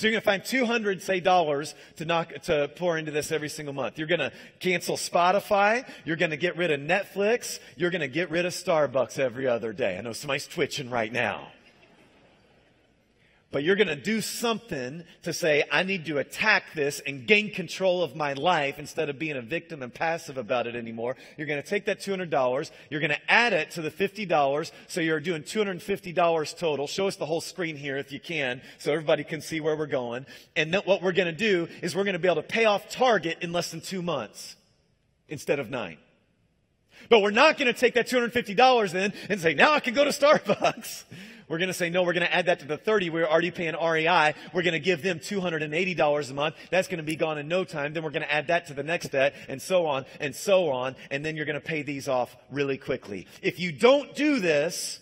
So 0.00 0.06
you're 0.06 0.12
going 0.12 0.22
to 0.22 0.24
find 0.24 0.42
200, 0.42 1.02
say, 1.02 1.20
dollars 1.20 1.74
to 1.96 2.06
knock, 2.06 2.32
to 2.44 2.70
pour 2.76 2.96
into 2.96 3.10
this 3.10 3.30
every 3.30 3.50
single 3.50 3.74
month. 3.74 3.98
You're 3.98 4.06
going 4.08 4.20
to 4.20 4.32
cancel 4.58 4.96
Spotify. 4.96 5.86
You're 6.06 6.16
going 6.16 6.30
to 6.30 6.38
get 6.38 6.56
rid 6.56 6.70
of 6.70 6.80
Netflix. 6.80 7.58
You're 7.76 7.90
going 7.90 8.00
to 8.00 8.08
get 8.08 8.30
rid 8.30 8.46
of 8.46 8.54
Starbucks 8.54 9.18
every 9.18 9.46
other 9.46 9.74
day. 9.74 9.98
I 9.98 10.00
know 10.00 10.14
somebody's 10.14 10.46
twitching 10.46 10.88
right 10.88 11.12
now. 11.12 11.48
But 13.52 13.64
you're 13.64 13.74
going 13.74 13.88
to 13.88 13.96
do 13.96 14.20
something 14.20 15.02
to 15.22 15.32
say, 15.32 15.64
I 15.72 15.82
need 15.82 16.04
to 16.06 16.18
attack 16.18 16.72
this 16.74 17.00
and 17.04 17.26
gain 17.26 17.52
control 17.52 18.04
of 18.04 18.14
my 18.14 18.34
life 18.34 18.78
instead 18.78 19.08
of 19.08 19.18
being 19.18 19.36
a 19.36 19.42
victim 19.42 19.82
and 19.82 19.92
passive 19.92 20.38
about 20.38 20.68
it 20.68 20.76
anymore. 20.76 21.16
You're 21.36 21.48
going 21.48 21.60
to 21.60 21.68
take 21.68 21.86
that 21.86 21.98
$200. 21.98 22.70
You're 22.90 23.00
going 23.00 23.10
to 23.10 23.30
add 23.30 23.52
it 23.52 23.72
to 23.72 23.82
the 23.82 23.90
$50. 23.90 24.70
So 24.86 25.00
you're 25.00 25.18
doing 25.18 25.42
$250 25.42 26.58
total. 26.58 26.86
Show 26.86 27.08
us 27.08 27.16
the 27.16 27.26
whole 27.26 27.40
screen 27.40 27.74
here 27.74 27.96
if 27.96 28.12
you 28.12 28.20
can 28.20 28.62
so 28.78 28.92
everybody 28.92 29.24
can 29.24 29.40
see 29.40 29.60
where 29.60 29.74
we're 29.76 29.86
going. 29.86 30.26
And 30.54 30.72
what 30.84 31.02
we're 31.02 31.10
going 31.10 31.26
to 31.26 31.32
do 31.32 31.66
is 31.82 31.96
we're 31.96 32.04
going 32.04 32.12
to 32.12 32.20
be 32.20 32.28
able 32.28 32.42
to 32.42 32.48
pay 32.48 32.66
off 32.66 32.88
Target 32.88 33.38
in 33.40 33.50
less 33.50 33.72
than 33.72 33.80
two 33.80 34.00
months 34.00 34.54
instead 35.28 35.58
of 35.58 35.70
nine. 35.70 35.98
But 37.08 37.20
we're 37.20 37.30
not 37.32 37.58
going 37.58 37.72
to 37.72 37.78
take 37.78 37.94
that 37.94 38.06
$250 38.06 38.94
in 38.94 39.12
and 39.28 39.40
say, 39.40 39.54
now 39.54 39.72
I 39.72 39.80
can 39.80 39.94
go 39.94 40.04
to 40.04 40.10
Starbucks. 40.10 41.04
We're 41.50 41.58
going 41.58 41.66
to 41.66 41.74
say, 41.74 41.90
no, 41.90 42.04
we're 42.04 42.12
going 42.12 42.28
to 42.28 42.32
add 42.32 42.46
that 42.46 42.60
to 42.60 42.64
the 42.64 42.76
30. 42.76 43.10
We're 43.10 43.26
already 43.26 43.50
paying 43.50 43.74
REI. 43.74 44.34
We're 44.52 44.62
going 44.62 44.72
to 44.72 44.78
give 44.78 45.02
them 45.02 45.18
$280 45.18 46.30
a 46.30 46.34
month. 46.34 46.54
That's 46.70 46.86
going 46.86 46.98
to 46.98 47.04
be 47.04 47.16
gone 47.16 47.38
in 47.38 47.48
no 47.48 47.64
time. 47.64 47.92
Then 47.92 48.04
we're 48.04 48.10
going 48.10 48.22
to 48.22 48.32
add 48.32 48.46
that 48.46 48.68
to 48.68 48.74
the 48.74 48.84
next 48.84 49.08
debt 49.08 49.34
and 49.48 49.60
so 49.60 49.86
on 49.86 50.06
and 50.20 50.32
so 50.32 50.70
on. 50.70 50.94
And 51.10 51.24
then 51.24 51.34
you're 51.34 51.46
going 51.46 51.60
to 51.60 51.60
pay 51.60 51.82
these 51.82 52.06
off 52.06 52.36
really 52.52 52.78
quickly. 52.78 53.26
If 53.42 53.58
you 53.58 53.72
don't 53.72 54.14
do 54.14 54.38
this, 54.38 55.00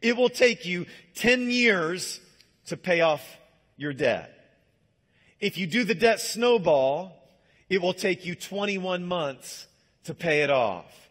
it 0.00 0.16
will 0.16 0.28
take 0.28 0.64
you 0.64 0.86
10 1.16 1.50
years 1.50 2.20
to 2.66 2.76
pay 2.76 3.00
off 3.00 3.26
your 3.76 3.92
debt. 3.92 4.32
If 5.40 5.58
you 5.58 5.66
do 5.66 5.82
the 5.82 5.96
debt 5.96 6.20
snowball, 6.20 7.20
it 7.68 7.82
will 7.82 7.94
take 7.94 8.24
you 8.24 8.36
21 8.36 9.04
months 9.04 9.66
to 10.04 10.14
pay 10.14 10.42
it 10.42 10.50
off. 10.50 11.10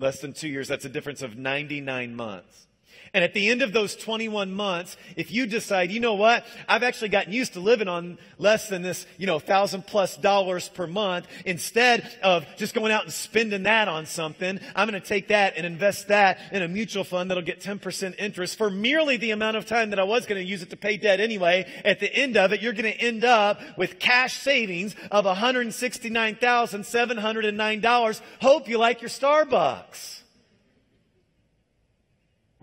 Less 0.00 0.20
than 0.20 0.32
two 0.32 0.48
years. 0.48 0.66
That's 0.66 0.84
a 0.84 0.88
difference 0.88 1.22
of 1.22 1.36
99 1.36 2.16
months. 2.16 2.66
And 3.14 3.22
at 3.22 3.34
the 3.34 3.50
end 3.50 3.60
of 3.60 3.74
those 3.74 3.94
21 3.94 4.54
months, 4.54 4.96
if 5.16 5.30
you 5.30 5.46
decide, 5.46 5.90
you 5.90 6.00
know 6.00 6.14
what, 6.14 6.46
I've 6.66 6.82
actually 6.82 7.10
gotten 7.10 7.34
used 7.34 7.52
to 7.52 7.60
living 7.60 7.86
on 7.86 8.16
less 8.38 8.70
than 8.70 8.80
this, 8.80 9.04
you 9.18 9.26
know, 9.26 9.38
thousand 9.38 9.86
plus 9.86 10.16
dollars 10.16 10.70
per 10.70 10.86
month, 10.86 11.26
instead 11.44 12.10
of 12.22 12.46
just 12.56 12.74
going 12.74 12.90
out 12.90 13.04
and 13.04 13.12
spending 13.12 13.64
that 13.64 13.86
on 13.86 14.06
something, 14.06 14.58
I'm 14.74 14.88
going 14.88 14.98
to 14.98 15.06
take 15.06 15.28
that 15.28 15.58
and 15.58 15.66
invest 15.66 16.08
that 16.08 16.38
in 16.52 16.62
a 16.62 16.68
mutual 16.68 17.04
fund 17.04 17.30
that'll 17.30 17.42
get 17.42 17.60
10% 17.60 18.14
interest 18.18 18.56
for 18.56 18.70
merely 18.70 19.18
the 19.18 19.32
amount 19.32 19.58
of 19.58 19.66
time 19.66 19.90
that 19.90 19.98
I 19.98 20.04
was 20.04 20.24
going 20.24 20.42
to 20.42 20.48
use 20.48 20.62
it 20.62 20.70
to 20.70 20.76
pay 20.78 20.96
debt 20.96 21.20
anyway. 21.20 21.70
At 21.84 22.00
the 22.00 22.10
end 22.10 22.38
of 22.38 22.54
it, 22.54 22.62
you're 22.62 22.72
going 22.72 22.90
to 22.90 22.98
end 22.98 23.24
up 23.24 23.60
with 23.76 23.98
cash 23.98 24.38
savings 24.38 24.96
of 25.10 25.26
$169,709. 25.26 28.20
Hope 28.40 28.70
you 28.70 28.78
like 28.78 29.02
your 29.02 29.10
Starbucks. 29.10 30.21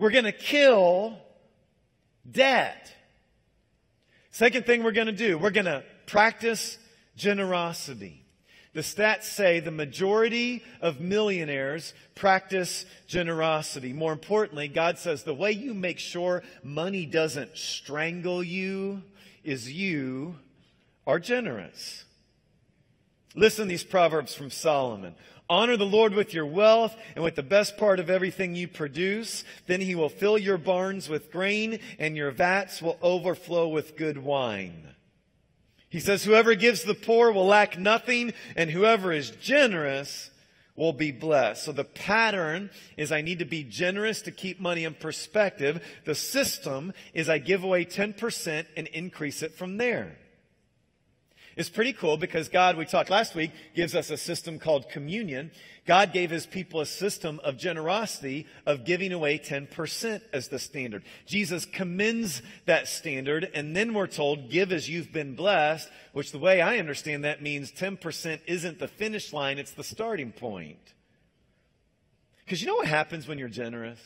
We're 0.00 0.10
going 0.10 0.24
to 0.24 0.32
kill 0.32 1.18
debt. 2.28 2.90
Second 4.30 4.64
thing 4.64 4.82
we're 4.82 4.92
going 4.92 5.08
to 5.08 5.12
do, 5.12 5.36
we're 5.36 5.50
going 5.50 5.66
to 5.66 5.84
practice 6.06 6.78
generosity. 7.16 8.24
The 8.72 8.80
stats 8.80 9.24
say 9.24 9.60
the 9.60 9.70
majority 9.70 10.64
of 10.80 11.00
millionaires 11.00 11.92
practice 12.14 12.86
generosity. 13.08 13.92
More 13.92 14.12
importantly, 14.12 14.68
God 14.68 14.96
says 14.96 15.22
the 15.22 15.34
way 15.34 15.52
you 15.52 15.74
make 15.74 15.98
sure 15.98 16.42
money 16.62 17.04
doesn't 17.04 17.58
strangle 17.58 18.42
you 18.42 19.02
is 19.44 19.70
you 19.70 20.36
are 21.06 21.18
generous. 21.18 22.04
Listen 23.34 23.66
to 23.66 23.68
these 23.68 23.84
proverbs 23.84 24.34
from 24.34 24.50
Solomon. 24.50 25.14
Honor 25.50 25.76
the 25.76 25.84
Lord 25.84 26.14
with 26.14 26.32
your 26.32 26.46
wealth 26.46 26.96
and 27.16 27.24
with 27.24 27.34
the 27.34 27.42
best 27.42 27.76
part 27.76 27.98
of 27.98 28.08
everything 28.08 28.54
you 28.54 28.68
produce. 28.68 29.42
Then 29.66 29.80
he 29.80 29.96
will 29.96 30.08
fill 30.08 30.38
your 30.38 30.58
barns 30.58 31.08
with 31.08 31.32
grain 31.32 31.80
and 31.98 32.16
your 32.16 32.30
vats 32.30 32.80
will 32.80 32.96
overflow 33.02 33.66
with 33.66 33.96
good 33.96 34.16
wine. 34.16 34.94
He 35.88 35.98
says, 35.98 36.22
whoever 36.22 36.54
gives 36.54 36.84
the 36.84 36.94
poor 36.94 37.32
will 37.32 37.46
lack 37.46 37.76
nothing 37.76 38.32
and 38.54 38.70
whoever 38.70 39.10
is 39.12 39.32
generous 39.32 40.30
will 40.76 40.92
be 40.92 41.10
blessed. 41.10 41.64
So 41.64 41.72
the 41.72 41.82
pattern 41.82 42.70
is 42.96 43.10
I 43.10 43.20
need 43.20 43.40
to 43.40 43.44
be 43.44 43.64
generous 43.64 44.22
to 44.22 44.30
keep 44.30 44.60
money 44.60 44.84
in 44.84 44.94
perspective. 44.94 45.84
The 46.04 46.14
system 46.14 46.92
is 47.12 47.28
I 47.28 47.38
give 47.38 47.64
away 47.64 47.84
10% 47.84 48.66
and 48.76 48.86
increase 48.86 49.42
it 49.42 49.56
from 49.56 49.78
there. 49.78 50.16
It's 51.56 51.68
pretty 51.68 51.92
cool 51.92 52.16
because 52.16 52.48
God, 52.48 52.76
we 52.76 52.84
talked 52.84 53.10
last 53.10 53.34
week, 53.34 53.50
gives 53.74 53.94
us 53.94 54.10
a 54.10 54.16
system 54.16 54.58
called 54.58 54.88
communion. 54.88 55.50
God 55.86 56.12
gave 56.12 56.30
his 56.30 56.46
people 56.46 56.80
a 56.80 56.86
system 56.86 57.40
of 57.42 57.56
generosity 57.56 58.46
of 58.66 58.84
giving 58.84 59.12
away 59.12 59.38
10% 59.38 60.22
as 60.32 60.48
the 60.48 60.58
standard. 60.58 61.02
Jesus 61.26 61.64
commends 61.64 62.42
that 62.66 62.86
standard, 62.86 63.50
and 63.54 63.74
then 63.74 63.94
we're 63.94 64.06
told, 64.06 64.50
give 64.50 64.72
as 64.72 64.88
you've 64.88 65.12
been 65.12 65.34
blessed, 65.34 65.88
which 66.12 66.32
the 66.32 66.38
way 66.38 66.60
I 66.60 66.78
understand 66.78 67.24
that 67.24 67.42
means 67.42 67.72
10% 67.72 68.40
isn't 68.46 68.78
the 68.78 68.88
finish 68.88 69.32
line, 69.32 69.58
it's 69.58 69.72
the 69.72 69.84
starting 69.84 70.32
point. 70.32 70.94
Because 72.44 72.60
you 72.60 72.68
know 72.68 72.76
what 72.76 72.86
happens 72.86 73.26
when 73.26 73.38
you're 73.38 73.48
generous? 73.48 74.00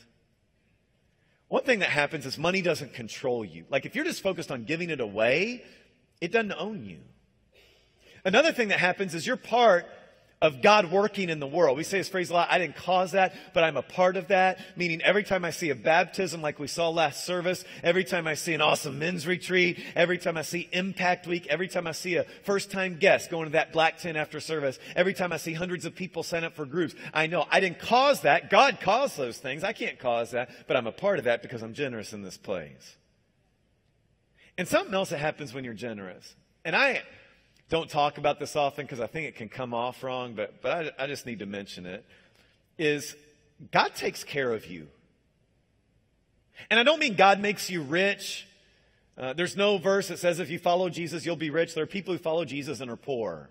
One 1.49 1.65
thing 1.65 1.81
that 1.81 1.91
happens 1.91 2.27
is 2.27 2.39
money 2.39 2.63
doesn't 2.63 2.95
control 2.95 3.45
you. 3.45 3.65
Like 3.69 3.87
if 3.87 3.95
you're 3.95 4.05
just 4.05 4.23
focused 4.23 4.51
on 4.51 4.65
giving 4.65 4.91
it 4.91 5.01
away, 5.01 5.63
it 6.21 6.33
doesn't 6.33 6.53
own 6.53 6.85
you. 6.85 6.99
Another 8.25 8.53
thing 8.53 8.69
that 8.69 8.81
happens 8.81 9.15
is 9.15 9.27
you're 9.27 9.37
part 9.37 9.87
of 10.45 10.61
God 10.61 10.91
working 10.91 11.31
in 11.31 11.41
the 11.41 11.47
world. 11.47 11.79
We 11.79 11.85
say 11.85 11.99
this 11.99 12.11
phrase 12.11 12.29
a 12.29 12.35
lot, 12.35 12.49
I 12.51 12.59
didn't 12.59 12.77
cause 12.77 13.13
that, 13.13 13.35
but 13.55 13.65
I'm 13.65 13.79
a 13.79 13.83
part 13.83 14.19
of 14.19 14.29
that. 14.29 14.59
Meaning 14.77 15.01
every 15.01 15.25
time 15.25 15.43
I 15.43 15.51
see 15.51 15.71
a 15.71 15.75
baptism 15.75 16.43
like 16.43 16.59
we 16.59 16.67
saw 16.67 16.91
last 16.91 17.25
service, 17.25 17.65
every 17.83 18.05
time 18.05 18.27
I 18.27 18.35
see 18.35 18.53
an 18.53 18.61
awesome 18.61 18.99
men's 18.99 19.27
retreat, 19.27 19.83
every 19.97 20.19
time 20.19 20.37
I 20.37 20.43
see 20.43 20.69
impact 20.73 21.27
week, 21.27 21.47
every 21.47 21.67
time 21.67 21.87
I 21.87 21.93
see 21.93 22.17
a 22.17 22.25
first 22.43 22.71
time 22.71 22.99
guest 22.99 23.31
going 23.31 23.47
to 23.47 23.53
that 23.53 23.73
black 23.73 23.99
tent 23.99 24.19
after 24.19 24.39
service, 24.39 24.79
every 24.95 25.15
time 25.15 25.33
I 25.33 25.39
see 25.39 25.55
hundreds 25.55 25.87
of 25.87 25.95
people 25.95 26.23
sign 26.23 26.45
up 26.45 26.55
for 26.55 26.67
groups, 26.67 26.95
I 27.15 27.27
know 27.27 27.47
I 27.51 27.61
didn't 27.61 27.79
cause 27.79 28.21
that. 28.21 28.51
God 28.51 28.81
caused 28.81 29.17
those 29.17 29.39
things. 29.39 29.65
I 29.65 29.73
can't 29.73 29.99
cause 29.99 30.33
that, 30.33 30.51
but 30.67 30.77
I'm 30.77 30.87
a 30.87 30.93
part 30.93 31.19
of 31.19 31.25
that 31.25 31.41
because 31.41 31.63
I'm 31.63 31.73
generous 31.73 32.13
in 32.13 32.23
this 32.23 32.37
place. 32.37 32.97
And 34.59 34.69
something 34.69 34.95
else 34.95 35.09
that 35.09 35.21
happens 35.21 35.55
when 35.55 35.65
you're 35.65 35.73
generous. 35.73 36.35
And 36.67 36.77
I, 36.77 37.03
don't 37.71 37.89
talk 37.89 38.19
about 38.19 38.39
this 38.39 38.57
often 38.57 38.85
because 38.85 39.01
I 39.01 39.07
think 39.07 39.29
it 39.29 39.37
can 39.37 39.49
come 39.49 39.73
off 39.73 40.03
wrong, 40.03 40.35
but, 40.35 40.61
but 40.61 40.95
I, 40.99 41.05
I 41.05 41.07
just 41.07 41.27
need 41.27 41.39
to 41.39 41.47
mention 41.47 41.87
it, 41.87 42.05
is 42.79 43.17
God 43.73 43.95
takes 43.95 44.25
care 44.25 44.53
of 44.53 44.67
you. 44.67 44.89
And 46.71 46.79
I 46.79 46.83
don't 46.83 46.99
mean 46.99 47.15
God 47.15 47.41
makes 47.41 47.71
you 47.71 47.83
rich. 47.83 48.47
Uh, 49.17 49.33
there's 49.33 49.57
no 49.57 49.79
verse 49.79 50.09
that 50.09 50.19
says 50.19 50.41
if 50.41 50.51
you 50.51 50.59
follow 50.59 50.89
Jesus, 50.89 51.25
you'll 51.25 51.37
be 51.37 51.51
rich. 51.51 51.75
There 51.75 51.85
are 51.85 51.87
people 51.87 52.13
who 52.13 52.19
follow 52.19 52.45
Jesus 52.45 52.81
and 52.81 52.91
are 52.91 52.97
poor. 52.97 53.49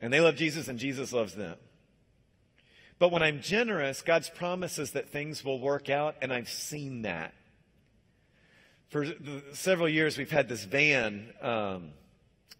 And 0.00 0.12
they 0.12 0.20
love 0.20 0.36
Jesus 0.36 0.68
and 0.68 0.78
Jesus 0.78 1.12
loves 1.12 1.34
them. 1.34 1.56
But 2.98 3.10
when 3.10 3.22
I'm 3.22 3.40
generous, 3.40 4.02
God's 4.02 4.30
promises 4.30 4.92
that 4.92 5.10
things 5.10 5.44
will 5.44 5.60
work 5.60 5.90
out, 5.90 6.16
and 6.22 6.32
I've 6.32 6.48
seen 6.48 7.02
that. 7.02 7.34
For 8.88 9.06
several 9.52 9.88
years, 9.88 10.16
we've 10.16 10.30
had 10.30 10.48
this 10.48 10.64
van. 10.64 11.32
Um, 11.42 11.90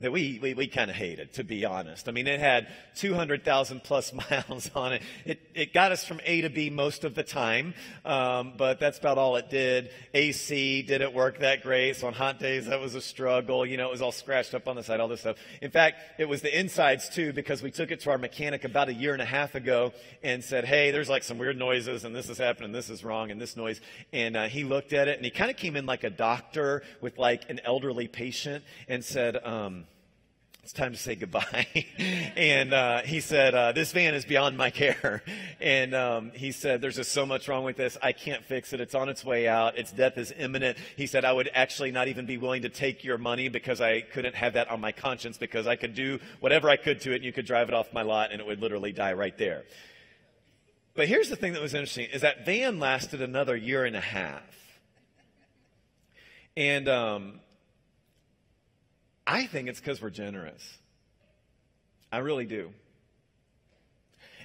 that 0.01 0.13
we, 0.13 0.39
we, 0.43 0.53
we 0.53 0.67
kind 0.67 0.91
of 0.91 0.97
hated, 0.97 1.33
to 1.33 1.43
be 1.43 1.65
honest. 1.65 2.07
I 2.07 2.13
mean, 2.13 2.27
it 2.27 2.39
had 2.39 2.69
200,000 2.97 3.83
plus 3.83 4.13
miles 4.31 4.71
on 4.75 4.93
it. 4.93 5.03
it. 5.25 5.41
It 5.55 5.73
got 5.73 5.91
us 5.91 6.05
from 6.05 6.21
A 6.25 6.43
to 6.43 6.51
B 6.51 6.69
most 6.69 7.05
of 7.05 7.15
the 7.15 7.23
time, 7.23 7.73
um, 8.05 8.53
but 8.59 8.79
that's 8.79 8.99
about 8.99 9.17
all 9.17 9.37
it 9.37 9.49
did. 9.49 9.91
AC 10.13 10.83
didn't 10.83 11.15
work 11.15 11.39
that 11.39 11.63
great, 11.63 11.97
so 11.97 12.09
on 12.09 12.13
hot 12.13 12.39
days 12.39 12.67
that 12.67 12.79
was 12.79 12.95
a 12.95 13.01
struggle. 13.01 13.65
You 13.65 13.79
know, 13.79 13.89
it 13.89 13.91
was 13.91 14.03
all 14.03 14.13
scratched 14.13 14.53
up 14.53 14.69
on 14.69 14.77
the 14.77 14.83
side, 14.83 15.01
all 15.01 15.09
this 15.09 15.21
stuff. 15.21 15.37
In 15.63 15.71
fact, 15.71 16.21
it 16.21 16.29
was 16.29 16.43
the 16.43 16.57
insides 16.57 17.09
too, 17.09 17.33
because 17.33 17.63
we 17.63 17.71
took 17.71 17.91
it 17.91 18.01
to 18.01 18.11
our 18.11 18.19
mechanic 18.19 18.65
about 18.65 18.91
a 18.91 18.95
year 18.95 19.15
and 19.15 19.23
a 19.23 19.27
half 19.27 19.55
ago 19.55 19.95
and 20.23 20.45
said, 20.45 20.67
hey, 20.67 20.91
there's 20.91 21.09
like 21.09 21.23
some 21.23 21.39
weird 21.39 21.59
noises, 21.59 22.05
and 22.05 22.15
this 22.15 22.29
is 22.29 22.37
happening, 22.37 22.71
this 22.71 22.91
is 22.91 23.03
wrong, 23.03 23.31
and 23.31 23.41
this 23.41 23.57
noise. 23.57 23.81
And 24.13 24.37
uh, 24.37 24.45
he 24.45 24.65
looked 24.65 24.93
at 24.93 25.09
it, 25.09 25.17
and 25.17 25.25
he 25.25 25.31
kind 25.31 25.51
of 25.51 25.57
came 25.57 25.75
in 25.75 25.87
like 25.87 26.05
a 26.05 26.11
doctor 26.11 26.83
with 27.01 27.17
like 27.17 27.49
an 27.49 27.61
elderly 27.65 28.09
patient 28.09 28.63
and 28.89 29.03
said, 29.03 29.39
um, 29.43 29.76
it's 30.67 30.73
time 30.73 30.91
to 30.91 30.99
say 30.99 31.15
goodbye. 31.15 31.87
and 32.37 32.75
uh, 32.75 33.03
he 33.03 33.21
said, 33.21 33.55
uh, 33.55 33.71
This 33.71 33.93
van 33.93 34.15
is 34.15 34.25
beyond 34.25 34.57
my 34.57 34.71
care. 34.71 35.23
And 35.61 35.95
um, 35.95 36.33
he 36.35 36.51
said, 36.53 36.81
There's 36.81 36.97
just 36.97 37.13
so 37.13 37.25
much 37.25 37.47
wrong 37.47 37.63
with 37.63 37.77
this. 37.77 37.97
I 38.03 38.11
can't 38.11 38.45
fix 38.45 38.73
it. 38.73 38.81
It's 38.81 38.97
on 38.97 39.09
its 39.09 39.25
way 39.25 39.47
out. 39.47 39.79
Its 39.79 39.93
death 39.93 40.19
is 40.19 40.35
imminent. 40.37 40.77
He 40.97 41.07
said, 41.07 41.25
I 41.25 41.33
would 41.33 41.49
actually 41.55 41.93
not 41.93 42.09
even 42.09 42.27
be 42.27 42.37
willing 42.37 42.63
to 42.63 42.69
take 42.69 43.05
your 43.05 43.17
money 43.17 43.49
because 43.49 43.81
I 43.81 44.01
couldn't 44.01 44.35
have 44.35 44.55
that 44.55 44.69
on 44.69 44.81
my 44.81 44.91
conscience 44.91 45.39
because 45.39 45.69
I 45.69 45.77
could 45.77 45.95
do 45.95 46.19
whatever 46.41 46.69
I 46.69 46.77
could 46.77 47.01
to 47.03 47.13
it 47.13 47.17
and 47.17 47.25
you 47.25 47.33
could 47.33 47.47
drive 47.47 47.69
it 47.69 47.75
off 47.75 47.93
my 47.93 48.03
lot 48.03 48.33
and 48.33 48.41
it 48.41 48.47
would 48.47 48.61
literally 48.61 48.93
die 48.93 49.13
right 49.13 49.39
there. 49.39 49.63
But 50.95 51.07
here's 51.07 51.29
the 51.29 51.37
thing 51.37 51.53
that 51.53 51.63
was 51.63 51.75
interesting 51.75 52.09
is 52.13 52.23
that 52.23 52.45
van 52.45 52.81
lasted 52.81 53.23
another 53.23 53.57
year 53.57 53.85
and 53.85 53.95
a 53.95 54.01
half. 54.01 54.43
And 56.57 56.89
um, 56.89 57.41
I 59.27 59.47
think 59.47 59.69
it's 59.69 59.81
because 59.81 60.01
we're 60.01 60.11
generous. 60.11 60.79
I 62.13 62.19
really 62.19 62.47
do. 62.47 62.73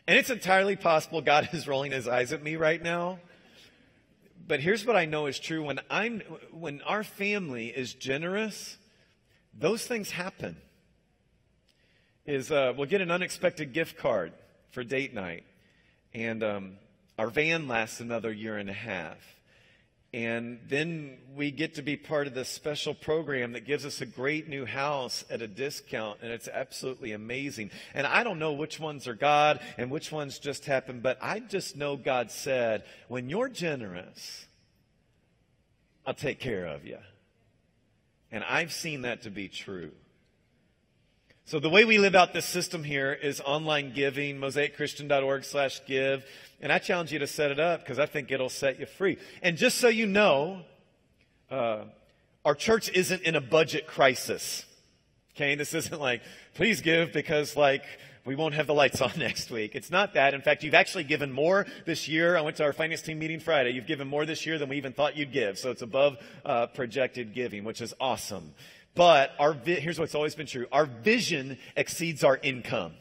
And 0.08 0.18
it's 0.18 0.30
entirely 0.30 0.76
possible 0.76 1.22
God 1.22 1.50
is 1.54 1.68
rolling 1.68 1.92
his 1.92 2.08
eyes 2.08 2.34
at 2.34 2.42
me 2.42 2.56
right 2.56 2.82
now. 2.82 3.20
But 4.48 4.60
here's 4.60 4.86
what 4.86 4.96
I 4.96 5.06
know 5.06 5.28
is 5.28 5.40
true 5.40 5.64
when 5.64 5.80
I'm 5.90 6.22
when 6.52 6.82
our 6.82 7.04
family 7.04 7.68
is 7.68 7.94
generous, 7.94 8.78
those 9.58 9.86
things 9.86 10.12
happen. 10.12 10.58
Is 12.26 12.52
uh, 12.52 12.74
we'll 12.76 12.88
get 12.88 13.02
an 13.02 13.12
unexpected 13.12 13.74
gift 13.74 13.98
card 13.98 14.34
for 14.72 14.84
date 14.84 15.14
night, 15.14 15.44
and 16.14 16.44
um, 16.44 16.72
our 17.18 17.30
van 17.30 17.68
lasts 17.68 18.00
another 18.00 18.32
year 18.32 18.58
and 18.58 18.70
a 18.70 18.74
half. 18.74 19.18
And 20.14 20.60
then 20.68 21.20
we 21.38 21.52
get 21.52 21.76
to 21.76 21.82
be 21.82 21.96
part 21.96 22.28
of 22.28 22.34
this 22.34 22.50
special 22.50 22.94
program 22.94 23.54
that 23.54 23.66
gives 23.66 23.86
us 23.86 24.02
a 24.02 24.06
great 24.06 24.50
new 24.50 24.66
house 24.66 25.24
at 25.30 25.42
a 25.42 25.48
discount, 25.48 26.20
and 26.22 26.34
it's 26.34 26.50
absolutely 26.50 27.14
amazing. 27.14 27.72
And 27.94 28.06
I 28.06 28.26
don't 28.26 28.38
know 28.38 28.52
which 28.52 28.78
ones 28.78 29.08
are 29.08 29.14
God 29.14 29.62
and 29.78 29.90
which 29.90 30.12
ones 30.12 30.38
just 30.38 30.66
happen, 30.66 31.00
but 31.00 31.18
I 31.22 31.40
just 31.40 31.78
know 31.78 31.96
God 31.96 32.30
said, 32.30 32.84
when 33.08 33.30
you're 33.30 33.48
generous, 33.48 34.46
I'll 36.06 36.14
take 36.14 36.42
care 36.42 36.66
of 36.66 36.86
you. 36.86 36.98
And 38.34 38.44
I've 38.44 38.74
seen 38.74 39.04
that 39.04 39.22
to 39.24 39.30
be 39.30 39.48
true. 39.48 39.92
So 41.52 41.60
the 41.60 41.70
way 41.70 41.84
we 41.84 41.98
live 41.98 42.16
out 42.16 42.32
this 42.32 42.46
system 42.46 42.82
here 42.82 43.12
is 43.12 43.42
online 43.42 43.92
giving, 43.92 44.38
mosaicchristian.org 44.38 45.44
slash 45.44 45.82
give. 45.86 46.24
And 46.62 46.72
I 46.72 46.80
challenge 46.80 47.12
you 47.12 47.20
to 47.20 47.28
set 47.28 47.52
it 47.52 47.60
up 47.60 47.82
because 47.82 48.00
I 48.00 48.06
think 48.06 48.32
it'll 48.32 48.48
set 48.48 48.80
you 48.80 48.86
free. 48.86 49.18
And 49.44 49.58
just 49.58 49.78
so 49.80 49.90
you 49.90 50.06
know, 50.06 50.62
uh, 51.50 51.84
our 52.46 52.56
church 52.56 52.90
isn't 52.92 53.24
in 53.24 53.36
a 53.36 53.42
budget 53.42 53.86
crisis. 53.86 54.66
Okay, 55.36 55.56
this 55.56 55.74
isn't 55.74 56.00
like, 56.00 56.22
please 56.54 56.80
give 56.80 57.12
because 57.12 57.58
like 57.58 57.84
we 58.24 58.34
won't 58.34 58.54
have 58.54 58.68
the 58.68 58.74
lights 58.74 59.02
on 59.02 59.12
next 59.18 59.52
week. 59.52 59.76
It's 59.76 59.92
not 59.92 60.14
that. 60.14 60.34
In 60.34 60.42
fact, 60.42 60.64
you've 60.64 60.74
actually 60.74 61.04
given 61.04 61.34
more 61.34 61.66
this 61.86 62.08
year. 62.08 62.38
I 62.38 62.42
went 62.42 62.56
to 62.58 62.64
our 62.64 62.72
finance 62.72 63.02
team 63.02 63.20
meeting 63.20 63.42
Friday. 63.42 63.72
You've 63.72 63.88
given 63.88 64.08
more 64.08 64.26
this 64.26 64.46
year 64.46 64.58
than 64.58 64.70
we 64.70 64.78
even 64.78 64.94
thought 64.94 65.18
you'd 65.18 65.34
give. 65.34 65.58
So 65.58 65.70
it's 65.72 65.82
above 65.82 66.16
uh, 66.46 66.68
projected 66.68 67.34
giving, 67.34 67.66
which 67.66 67.82
is 67.82 67.94
awesome. 68.00 68.54
But 68.96 69.32
our 69.40 69.54
vi- 69.54 69.80
here's 69.80 70.00
what's 70.00 70.16
always 70.16 70.36
been 70.36 70.48
true. 70.48 70.68
Our 70.72 70.86
vision 70.86 71.58
exceeds 71.76 72.24
our 72.24 72.38
income. 72.42 72.94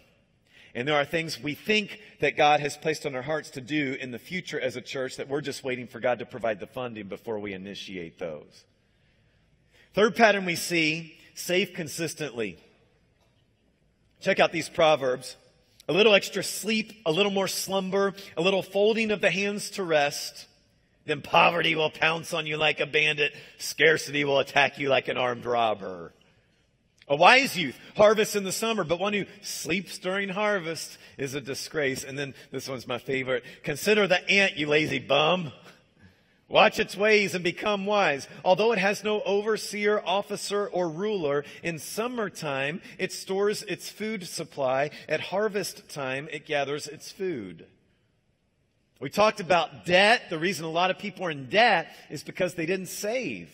And 0.74 0.86
there 0.86 0.94
are 0.94 1.04
things 1.04 1.42
we 1.42 1.54
think 1.54 1.98
that 2.20 2.36
God 2.36 2.60
has 2.60 2.76
placed 2.76 3.04
on 3.04 3.16
our 3.16 3.22
hearts 3.22 3.50
to 3.50 3.60
do 3.60 3.96
in 4.00 4.12
the 4.12 4.18
future 4.18 4.60
as 4.60 4.76
a 4.76 4.80
church 4.80 5.16
that 5.16 5.28
we're 5.28 5.40
just 5.40 5.64
waiting 5.64 5.88
for 5.88 5.98
God 5.98 6.20
to 6.20 6.26
provide 6.26 6.60
the 6.60 6.66
funding 6.66 7.08
before 7.08 7.40
we 7.40 7.52
initiate 7.52 8.18
those. 8.18 8.64
Third 9.94 10.14
pattern 10.14 10.44
we 10.44 10.54
see, 10.54 11.18
save 11.34 11.72
consistently. 11.72 12.58
Check 14.20 14.38
out 14.38 14.52
these 14.52 14.68
proverbs. 14.68 15.36
A 15.88 15.92
little 15.92 16.14
extra 16.14 16.44
sleep, 16.44 16.92
a 17.04 17.10
little 17.10 17.32
more 17.32 17.48
slumber, 17.48 18.14
a 18.36 18.42
little 18.42 18.62
folding 18.62 19.10
of 19.10 19.20
the 19.20 19.30
hands 19.30 19.70
to 19.70 19.82
rest. 19.82 20.46
Then 21.10 21.22
poverty 21.22 21.74
will 21.74 21.90
pounce 21.90 22.32
on 22.32 22.46
you 22.46 22.56
like 22.56 22.78
a 22.78 22.86
bandit. 22.86 23.34
Scarcity 23.58 24.24
will 24.24 24.38
attack 24.38 24.78
you 24.78 24.88
like 24.88 25.08
an 25.08 25.16
armed 25.16 25.44
robber. 25.44 26.14
A 27.08 27.16
wise 27.16 27.58
youth 27.58 27.76
harvests 27.96 28.36
in 28.36 28.44
the 28.44 28.52
summer, 28.52 28.84
but 28.84 29.00
one 29.00 29.12
who 29.12 29.24
sleeps 29.42 29.98
during 29.98 30.28
harvest 30.28 30.98
is 31.18 31.34
a 31.34 31.40
disgrace. 31.40 32.04
And 32.04 32.16
then 32.16 32.32
this 32.52 32.68
one's 32.68 32.86
my 32.86 32.98
favorite. 32.98 33.42
Consider 33.64 34.06
the 34.06 34.30
ant, 34.30 34.56
you 34.56 34.68
lazy 34.68 35.00
bum. 35.00 35.50
Watch 36.48 36.78
its 36.78 36.96
ways 36.96 37.34
and 37.34 37.42
become 37.42 37.86
wise. 37.86 38.28
Although 38.44 38.70
it 38.70 38.78
has 38.78 39.02
no 39.02 39.20
overseer, 39.22 40.00
officer, 40.06 40.68
or 40.68 40.88
ruler, 40.88 41.44
in 41.64 41.80
summertime 41.80 42.82
it 42.98 43.10
stores 43.10 43.64
its 43.64 43.88
food 43.88 44.28
supply. 44.28 44.92
At 45.08 45.18
harvest 45.18 45.88
time 45.88 46.28
it 46.30 46.46
gathers 46.46 46.86
its 46.86 47.10
food. 47.10 47.66
We 49.00 49.08
talked 49.08 49.40
about 49.40 49.86
debt. 49.86 50.28
The 50.28 50.38
reason 50.38 50.66
a 50.66 50.70
lot 50.70 50.90
of 50.90 50.98
people 50.98 51.24
are 51.24 51.30
in 51.30 51.48
debt 51.48 51.88
is 52.10 52.22
because 52.22 52.54
they 52.54 52.66
didn't 52.66 52.86
save. 52.86 53.50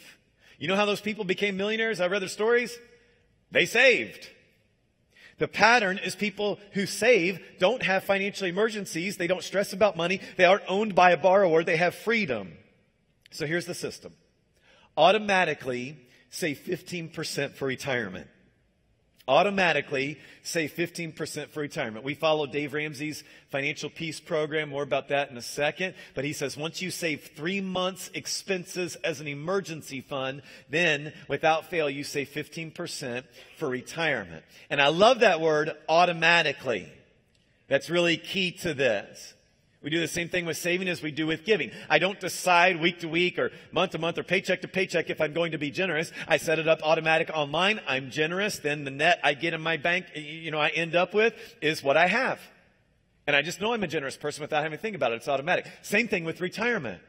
You 0.59 0.66
know 0.68 0.76
how 0.76 0.87
those 0.87 1.00
people 1.00 1.24
became 1.24 1.56
millionaires? 1.56 2.00
I 2.00 2.09
read 2.09 2.20
their 2.20 2.28
stories. 2.28 2.76
They 3.52 3.64
saved. 3.64 4.28
The 5.38 5.46
pattern 5.46 5.98
is 5.98 6.16
people 6.16 6.59
who 6.72 6.87
save 6.87 7.40
don't 7.59 7.82
have 7.82 8.04
financial 8.04 8.46
emergencies. 8.46 9.18
They 9.18 9.26
don't 9.26 9.42
stress 9.42 9.72
about 9.72 9.96
money. 9.96 10.20
They 10.37 10.46
aren't 10.46 10.64
owned 10.66 10.94
by 10.94 11.11
a 11.11 11.16
borrower. 11.16 11.62
They 11.62 11.76
have 11.76 11.94
freedom. 11.94 12.54
So 13.30 13.46
here's 13.46 13.66
the 13.66 13.74
system 13.74 14.14
automatically 14.96 15.98
save 16.30 16.59
15% 16.59 17.52
for 17.52 17.66
retirement. 17.66 18.28
Automatically 19.28 20.18
save 20.42 20.72
15% 20.72 21.48
for 21.48 21.60
retirement. 21.60 22.04
We 22.04 22.14
follow 22.14 22.46
Dave 22.46 22.72
Ramsey's 22.72 23.24
financial 23.50 23.90
peace 23.90 24.20
program. 24.20 24.68
More 24.68 24.84
about 24.84 25.08
that 25.08 25.30
in 25.30 25.36
a 25.36 25.42
second. 25.42 25.94
But 26.14 26.24
he 26.24 26.32
says 26.32 26.56
once 26.56 26.80
you 26.80 26.92
save 26.92 27.30
three 27.34 27.60
months 27.60 28.08
expenses 28.14 28.94
as 28.96 29.20
an 29.20 29.26
emergency 29.26 30.00
fund, 30.00 30.42
then 30.70 31.12
without 31.28 31.70
fail, 31.70 31.90
you 31.90 32.04
save 32.04 32.28
15% 32.28 33.24
for 33.56 33.68
retirement. 33.68 34.44
And 34.70 34.80
I 34.80 34.88
love 34.88 35.20
that 35.20 35.40
word 35.40 35.72
automatically. 35.88 36.88
That's 37.68 37.90
really 37.90 38.16
key 38.16 38.52
to 38.52 38.74
this. 38.74 39.34
We 39.82 39.90
do 39.90 40.00
the 40.00 40.08
same 40.08 40.28
thing 40.28 40.46
with 40.46 40.56
saving 40.56 40.88
as 40.88 41.02
we 41.02 41.12
do 41.12 41.26
with 41.26 41.44
giving. 41.44 41.70
I 41.88 41.98
don't 41.98 42.18
decide 42.18 42.80
week 42.80 43.00
to 43.00 43.08
week 43.08 43.38
or 43.38 43.52
month 43.70 43.92
to 43.92 43.98
month 43.98 44.18
or 44.18 44.22
paycheck 44.24 44.62
to 44.62 44.68
paycheck 44.68 45.10
if 45.10 45.20
I'm 45.20 45.32
going 45.32 45.52
to 45.52 45.58
be 45.58 45.70
generous. 45.70 46.12
I 46.26 46.38
set 46.38 46.58
it 46.58 46.66
up 46.66 46.80
automatic 46.82 47.30
online. 47.32 47.80
I'm 47.86 48.10
generous. 48.10 48.58
Then 48.58 48.84
the 48.84 48.90
net 48.90 49.20
I 49.22 49.34
get 49.34 49.54
in 49.54 49.60
my 49.60 49.76
bank, 49.76 50.06
you 50.14 50.50
know, 50.50 50.58
I 50.58 50.68
end 50.70 50.96
up 50.96 51.14
with 51.14 51.34
is 51.60 51.82
what 51.82 51.96
I 51.96 52.08
have. 52.08 52.40
And 53.26 53.36
I 53.36 53.42
just 53.42 53.60
know 53.60 53.74
I'm 53.74 53.82
a 53.82 53.88
generous 53.88 54.16
person 54.16 54.42
without 54.42 54.62
having 54.62 54.76
to 54.76 54.82
think 54.82 54.96
about 54.96 55.12
it. 55.12 55.16
It's 55.16 55.28
automatic. 55.28 55.66
Same 55.82 56.08
thing 56.08 56.24
with 56.24 56.40
retirement. 56.40 57.00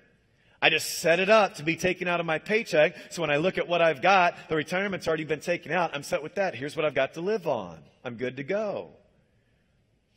I 0.62 0.70
just 0.70 1.00
set 1.00 1.20
it 1.20 1.30
up 1.30 1.56
to 1.56 1.64
be 1.64 1.76
taken 1.76 2.08
out 2.08 2.20
of 2.20 2.26
my 2.26 2.40
paycheck. 2.40 2.96
So 3.12 3.22
when 3.22 3.30
I 3.30 3.38
look 3.38 3.58
at 3.58 3.68
what 3.68 3.82
I've 3.82 4.02
got, 4.02 4.50
the 4.50 4.56
retirement's 4.56 5.08
already 5.08 5.24
been 5.24 5.40
taken 5.40 5.72
out. 5.72 5.92
I'm 5.94 6.04
set 6.04 6.24
with 6.24 6.36
that. 6.36 6.56
Here's 6.56 6.76
what 6.76 6.86
I've 6.86 6.96
got 6.96 7.14
to 7.14 7.22
live 7.22 7.48
on. 7.48 7.78
I'm 8.04 8.16
good 8.16 8.38
to 8.38 8.44
go. 8.44 8.90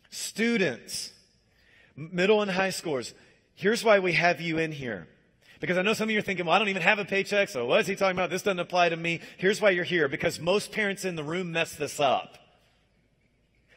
Students 0.09 1.13
middle 2.01 2.43
and 2.43 2.51
high 2.51 2.69
schoolers, 2.69 3.13
here's 3.55 3.85
why 3.85 3.99
we 3.99 4.13
have 4.15 4.41
you 4.41 4.59
in 4.59 4.73
here. 4.73 5.07
Because 5.61 5.77
I 5.77 5.83
know 5.83 5.93
some 5.93 6.09
of 6.09 6.11
you 6.11 6.19
are 6.19 6.23
thinking, 6.23 6.47
well, 6.47 6.55
I 6.55 6.59
don't 6.59 6.71
even 6.71 6.83
have 6.83 6.99
a 6.99 7.05
paycheck, 7.05 7.51
so 7.51 7.67
what 7.67 7.81
is 7.81 7.87
he 7.87 7.95
talking 7.95 8.17
about? 8.17 8.31
This 8.31 8.43
doesn't 8.43 8.59
apply 8.59 8.89
to 8.89 8.97
me. 8.97 9.21
Here's 9.37 9.61
why 9.61 9.71
you're 9.71 9.85
here. 9.85 10.09
Because 10.09 10.41
most 10.41 10.73
parents 10.73 11.05
in 11.05 11.17
the 11.17 11.23
room 11.23 11.53
mess 11.53 11.75
this 11.75 12.01
up. 12.01 12.39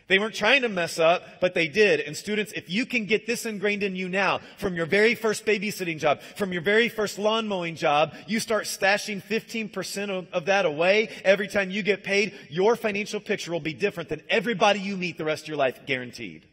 They 0.07 0.19
weren't 0.19 0.35
trying 0.35 0.61
to 0.63 0.69
mess 0.69 0.99
up, 0.99 1.23
but 1.39 1.53
they 1.53 1.67
did. 1.67 2.01
And 2.01 2.15
students, 2.15 2.51
if 2.53 2.69
you 2.69 2.85
can 2.85 3.05
get 3.05 3.25
this 3.25 3.45
ingrained 3.45 3.83
in 3.83 3.95
you 3.95 4.09
now, 4.09 4.41
from 4.57 4.75
your 4.75 4.85
very 4.85 5.15
first 5.15 5.45
babysitting 5.45 5.97
job, 5.97 6.21
from 6.35 6.51
your 6.51 6.61
very 6.61 6.89
first 6.89 7.17
lawn 7.17 7.47
mowing 7.47 7.75
job, 7.75 8.13
you 8.27 8.39
start 8.39 8.65
stashing 8.65 9.23
15% 9.23 10.09
of, 10.09 10.27
of, 10.33 10.45
that 10.45 10.65
away 10.65 11.09
every 11.23 11.47
time 11.47 11.71
you 11.71 11.83
get 11.83 12.03
paid, 12.03 12.33
your 12.49 12.75
financial 12.75 13.21
picture 13.21 13.51
will 13.51 13.61
be 13.61 13.73
different 13.73 14.09
than 14.09 14.21
everybody 14.29 14.79
you 14.79 14.97
meet 14.97 15.17
the 15.17 15.25
rest 15.25 15.43
of 15.43 15.47
your 15.47 15.57
life, 15.57 15.79
guaranteed. 15.85 16.45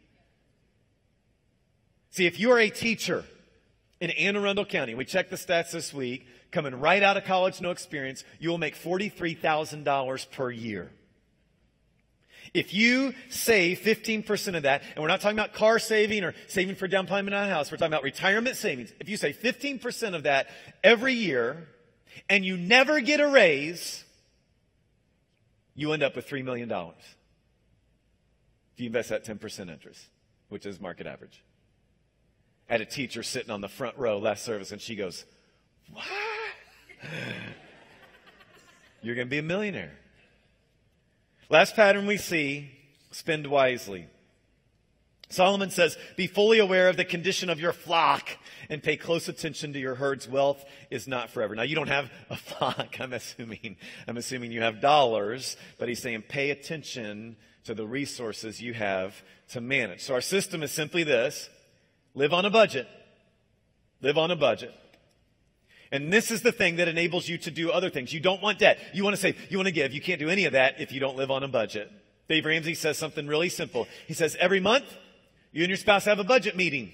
See, 2.11 2.27
if 2.27 2.39
you 2.41 2.51
are 2.51 2.59
a 2.59 2.71
teacher 2.71 3.25
in 4.01 4.11
Anne 4.11 4.37
Arundel 4.37 4.65
County, 4.65 4.97
we 4.97 5.05
checked 5.05 5.31
the 5.31 5.37
stats 5.37 5.71
this 5.71 5.95
week, 5.95 6.27
coming 6.51 6.75
right 6.75 7.03
out 7.03 7.17
of 7.17 7.25
college, 7.25 7.61
no 7.61 7.71
experience, 7.71 8.25
you 8.41 8.51
will 8.51 8.59
make 8.59 8.77
$43,000 8.77 10.31
per 10.33 10.51
year. 10.51 10.91
If 12.53 12.75
you 12.75 13.15
save 13.29 13.79
15% 13.79 14.57
of 14.57 14.65
that, 14.65 14.83
and 14.83 15.01
we're 15.01 15.07
not 15.07 15.21
talking 15.21 15.39
about 15.39 15.55
car 15.55 15.79
saving 15.79 16.25
or 16.25 16.35
saving 16.49 16.75
for 16.75 16.89
down 16.89 17.07
payment 17.07 17.33
on 17.33 17.49
a 17.49 17.53
house, 17.53 17.71
we're 17.71 17.79
talking 17.79 17.93
about 17.93 18.03
retirement 18.03 18.57
savings. 18.57 18.93
If 18.99 19.09
you 19.09 19.17
save 19.17 19.39
15% 19.39 20.17
of 20.17 20.25
that 20.25 20.49
every 20.83 21.15
year 21.15 21.69
and 22.29 22.45
you 22.45 22.57
never 22.57 23.01
get 23.01 23.21
a 23.21 23.29
raise, 23.29 24.05
you 25.77 25.93
end 25.93 26.03
up 26.03 26.17
with 26.17 26.29
$3 26.29 26.43
million. 26.43 26.69
If 26.69 26.85
you 28.79 28.87
invest 28.87 29.11
that 29.11 29.25
10% 29.25 29.71
interest, 29.71 30.07
which 30.49 30.67
is 30.67 30.81
market 30.81 31.07
average 31.07 31.45
had 32.71 32.81
a 32.81 32.87
teacher 32.87 33.23
sitting 33.25 33.51
on 33.51 33.61
the 33.61 33.69
front 33.69 33.99
row 33.99 34.19
last 34.19 34.45
service, 34.45 34.71
and 34.71 34.81
she 34.81 34.95
goes, 34.95 35.25
What? 35.93 36.07
You're 39.03 39.17
going 39.17 39.27
to 39.27 39.31
be 39.31 39.39
a 39.39 39.43
millionaire. 39.43 39.93
Last 41.49 41.75
pattern 41.75 42.07
we 42.07 42.17
see 42.17 42.71
spend 43.11 43.47
wisely. 43.49 44.07
Solomon 45.31 45.71
says, 45.71 45.97
Be 46.17 46.29
fully 46.29 46.61
aware 46.61 46.89
of 46.89 46.97
the 46.97 47.05
condition 47.05 47.51
of 47.51 47.59
your 47.59 47.73
flock 47.73 48.29
and 48.69 48.83
pay 48.83 48.97
close 48.97 49.29
attention 49.29 49.73
to 49.73 49.81
your 49.81 49.97
herd's 49.97 50.29
wealth 50.29 50.65
is 50.91 51.09
not 51.09 51.31
forever. 51.31 51.57
Now, 51.57 51.63
you 51.63 51.75
don't 51.75 51.89
have 51.89 52.11
a 52.29 52.37
flock, 52.37 52.97
I'm 53.01 53.13
assuming. 53.13 53.77
I'm 54.07 54.17
assuming 54.17 54.53
you 54.53 54.63
have 54.63 54.81
dollars, 54.81 55.57
but 55.79 55.89
he's 55.89 56.03
saying 56.03 56.23
pay 56.29 56.51
attention 56.51 57.37
to 57.65 57.75
the 57.75 57.87
resources 57.87 58.61
you 58.61 58.75
have 58.75 59.21
to 59.51 59.61
manage. 59.61 60.03
So, 60.03 60.15
our 60.15 60.21
system 60.21 60.63
is 60.63 60.71
simply 60.71 61.03
this 61.03 61.49
Live 62.15 62.33
on 62.33 62.45
a 62.45 62.51
budget. 62.51 62.87
Live 64.01 64.19
on 64.19 64.31
a 64.31 64.37
budget. 64.37 64.75
And 65.93 66.13
this 66.13 66.31
is 66.31 66.43
the 66.43 66.53
thing 66.53 66.77
that 66.77 66.89
enables 66.89 67.29
you 67.29 67.37
to 67.39 67.51
do 67.51 67.71
other 67.71 67.91
things. 67.91 68.13
You 68.13 68.21
don't 68.21 68.41
want 68.43 68.59
debt. 68.59 68.79
You 68.95 69.03
want 69.03 69.17
to 69.17 69.21
save. 69.21 69.37
You 69.51 69.59
want 69.59 69.67
to 69.67 69.73
give. 69.73 69.93
You 69.93 70.01
can't 70.01 70.21
do 70.21 70.29
any 70.29 70.45
of 70.45 70.53
that 70.53 70.81
if 70.81 70.93
you 70.93 71.01
don't 71.01 71.17
live 71.17 71.31
on 71.31 71.43
a 71.43 71.49
budget. 71.49 71.91
Dave 72.29 72.45
Ramsey 72.45 72.75
says 72.75 72.97
something 72.97 73.27
really 73.27 73.49
simple. 73.49 73.89
He 74.07 74.15
says, 74.15 74.37
every 74.39 74.61
month, 74.61 74.85
you 75.53 75.63
and 75.63 75.69
your 75.69 75.77
spouse 75.77 76.05
have 76.05 76.21
a 76.21 76.25
budget 76.25 76.57
meeting 76.57 76.93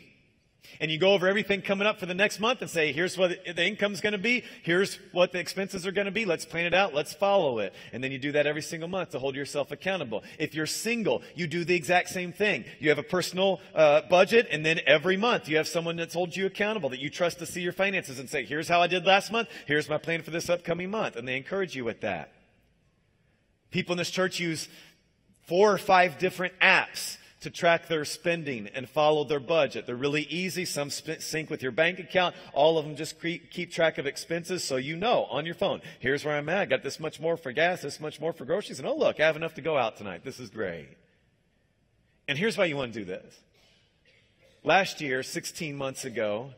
and 0.80 0.90
you 0.90 0.98
go 0.98 1.12
over 1.12 1.26
everything 1.26 1.62
coming 1.62 1.86
up 1.86 1.98
for 1.98 2.06
the 2.06 2.14
next 2.14 2.40
month 2.40 2.60
and 2.60 2.70
say, 2.70 2.92
here's 2.92 3.16
what 3.16 3.30
the 3.44 3.66
income's 3.66 4.00
going 4.00 4.12
to 4.12 4.18
be. 4.18 4.44
Here's 4.62 4.96
what 5.12 5.32
the 5.32 5.38
expenses 5.38 5.86
are 5.86 5.92
going 5.92 6.06
to 6.06 6.10
be. 6.10 6.24
Let's 6.24 6.44
plan 6.44 6.66
it 6.66 6.74
out. 6.74 6.94
Let's 6.94 7.12
follow 7.12 7.58
it. 7.58 7.74
And 7.92 8.02
then 8.02 8.12
you 8.12 8.18
do 8.18 8.32
that 8.32 8.46
every 8.46 8.62
single 8.62 8.88
month 8.88 9.10
to 9.10 9.18
hold 9.18 9.34
yourself 9.34 9.70
accountable. 9.70 10.24
If 10.38 10.54
you're 10.54 10.66
single, 10.66 11.22
you 11.34 11.46
do 11.46 11.64
the 11.64 11.74
exact 11.74 12.10
same 12.10 12.32
thing. 12.32 12.64
You 12.78 12.88
have 12.90 12.98
a 12.98 13.02
personal 13.02 13.60
uh, 13.74 14.02
budget 14.08 14.48
and 14.50 14.64
then 14.64 14.80
every 14.86 15.16
month 15.16 15.48
you 15.48 15.56
have 15.56 15.68
someone 15.68 15.96
that 15.96 16.12
holds 16.12 16.36
you 16.36 16.46
accountable 16.46 16.90
that 16.90 17.00
you 17.00 17.10
trust 17.10 17.38
to 17.38 17.46
see 17.46 17.60
your 17.60 17.72
finances 17.72 18.18
and 18.18 18.28
say, 18.28 18.44
here's 18.44 18.68
how 18.68 18.80
I 18.80 18.86
did 18.86 19.06
last 19.06 19.32
month. 19.32 19.48
Here's 19.66 19.88
my 19.88 19.98
plan 19.98 20.22
for 20.22 20.30
this 20.30 20.48
upcoming 20.48 20.90
month. 20.90 21.16
And 21.16 21.26
they 21.26 21.36
encourage 21.36 21.74
you 21.74 21.84
with 21.84 22.00
that. 22.02 22.32
People 23.70 23.92
in 23.92 23.98
this 23.98 24.10
church 24.10 24.40
use 24.40 24.68
four 25.46 25.72
or 25.72 25.78
five 25.78 26.18
different 26.18 26.58
apps 26.60 27.18
to 27.46 27.50
track 27.50 27.86
their 27.86 28.04
spending 28.04 28.68
and 28.74 28.88
follow 28.88 29.22
their 29.22 29.38
budget. 29.38 29.86
They're 29.86 29.94
really 29.94 30.24
easy. 30.24 30.64
Some 30.64 30.90
sync 30.90 31.48
with 31.48 31.62
your 31.62 31.70
bank 31.70 32.00
account. 32.00 32.34
All 32.52 32.76
of 32.76 32.84
them 32.84 32.96
just 32.96 33.20
keep 33.20 33.70
track 33.70 33.98
of 33.98 34.06
expenses 34.06 34.64
so 34.64 34.74
you 34.74 34.96
know 34.96 35.26
on 35.26 35.46
your 35.46 35.54
phone. 35.54 35.80
Here's 36.00 36.24
where 36.24 36.34
I'm 36.34 36.48
at. 36.48 36.58
I 36.58 36.64
got 36.64 36.82
this 36.82 36.98
much 36.98 37.20
more 37.20 37.36
for 37.36 37.52
gas, 37.52 37.82
this 37.82 38.00
much 38.00 38.20
more 38.20 38.32
for 38.32 38.44
groceries. 38.44 38.80
And 38.80 38.88
oh, 38.88 38.96
look, 38.96 39.20
I 39.20 39.26
have 39.26 39.36
enough 39.36 39.54
to 39.54 39.60
go 39.60 39.78
out 39.78 39.96
tonight. 39.96 40.24
This 40.24 40.40
is 40.40 40.50
great. 40.50 40.88
And 42.26 42.36
here's 42.36 42.58
why 42.58 42.64
you 42.64 42.76
want 42.76 42.92
to 42.94 42.98
do 42.98 43.04
this. 43.04 43.38
Last 44.64 45.00
year, 45.00 45.22
16 45.22 45.76
months 45.76 46.04
ago, 46.04 46.50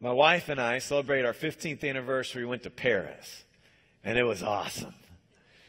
my 0.00 0.10
wife 0.12 0.48
and 0.48 0.60
I 0.60 0.80
celebrated 0.80 1.24
our 1.24 1.34
15th 1.34 1.88
anniversary. 1.88 2.42
We 2.42 2.50
went 2.50 2.64
to 2.64 2.70
Paris, 2.70 3.44
and 4.02 4.18
it 4.18 4.24
was 4.24 4.42
awesome. 4.42 4.94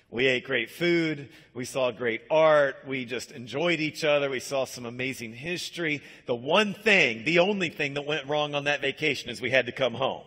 We 0.10 0.28
ate 0.28 0.46
great 0.46 0.70
food. 0.70 1.30
We 1.54 1.66
saw 1.66 1.92
great 1.92 2.22
art. 2.32 2.78
We 2.88 3.04
just 3.04 3.32
enjoyed 3.32 3.82
each 3.82 4.04
other. 4.04 4.30
We 4.30 4.40
saw 4.40 4.66
some 4.66 4.86
amazing 4.86 5.34
history. 5.34 6.02
The 6.28 6.36
one 6.36 6.74
thing, 6.74 7.26
the 7.26 7.40
only 7.40 7.70
thing 7.70 7.96
that 7.96 8.06
went 8.06 8.28
wrong 8.28 8.56
on 8.56 8.64
that 8.66 8.82
vacation 8.82 9.30
is 9.30 9.42
we 9.42 9.52
had 9.52 9.66
to 9.66 9.74
come 9.74 9.94
home. 9.94 10.24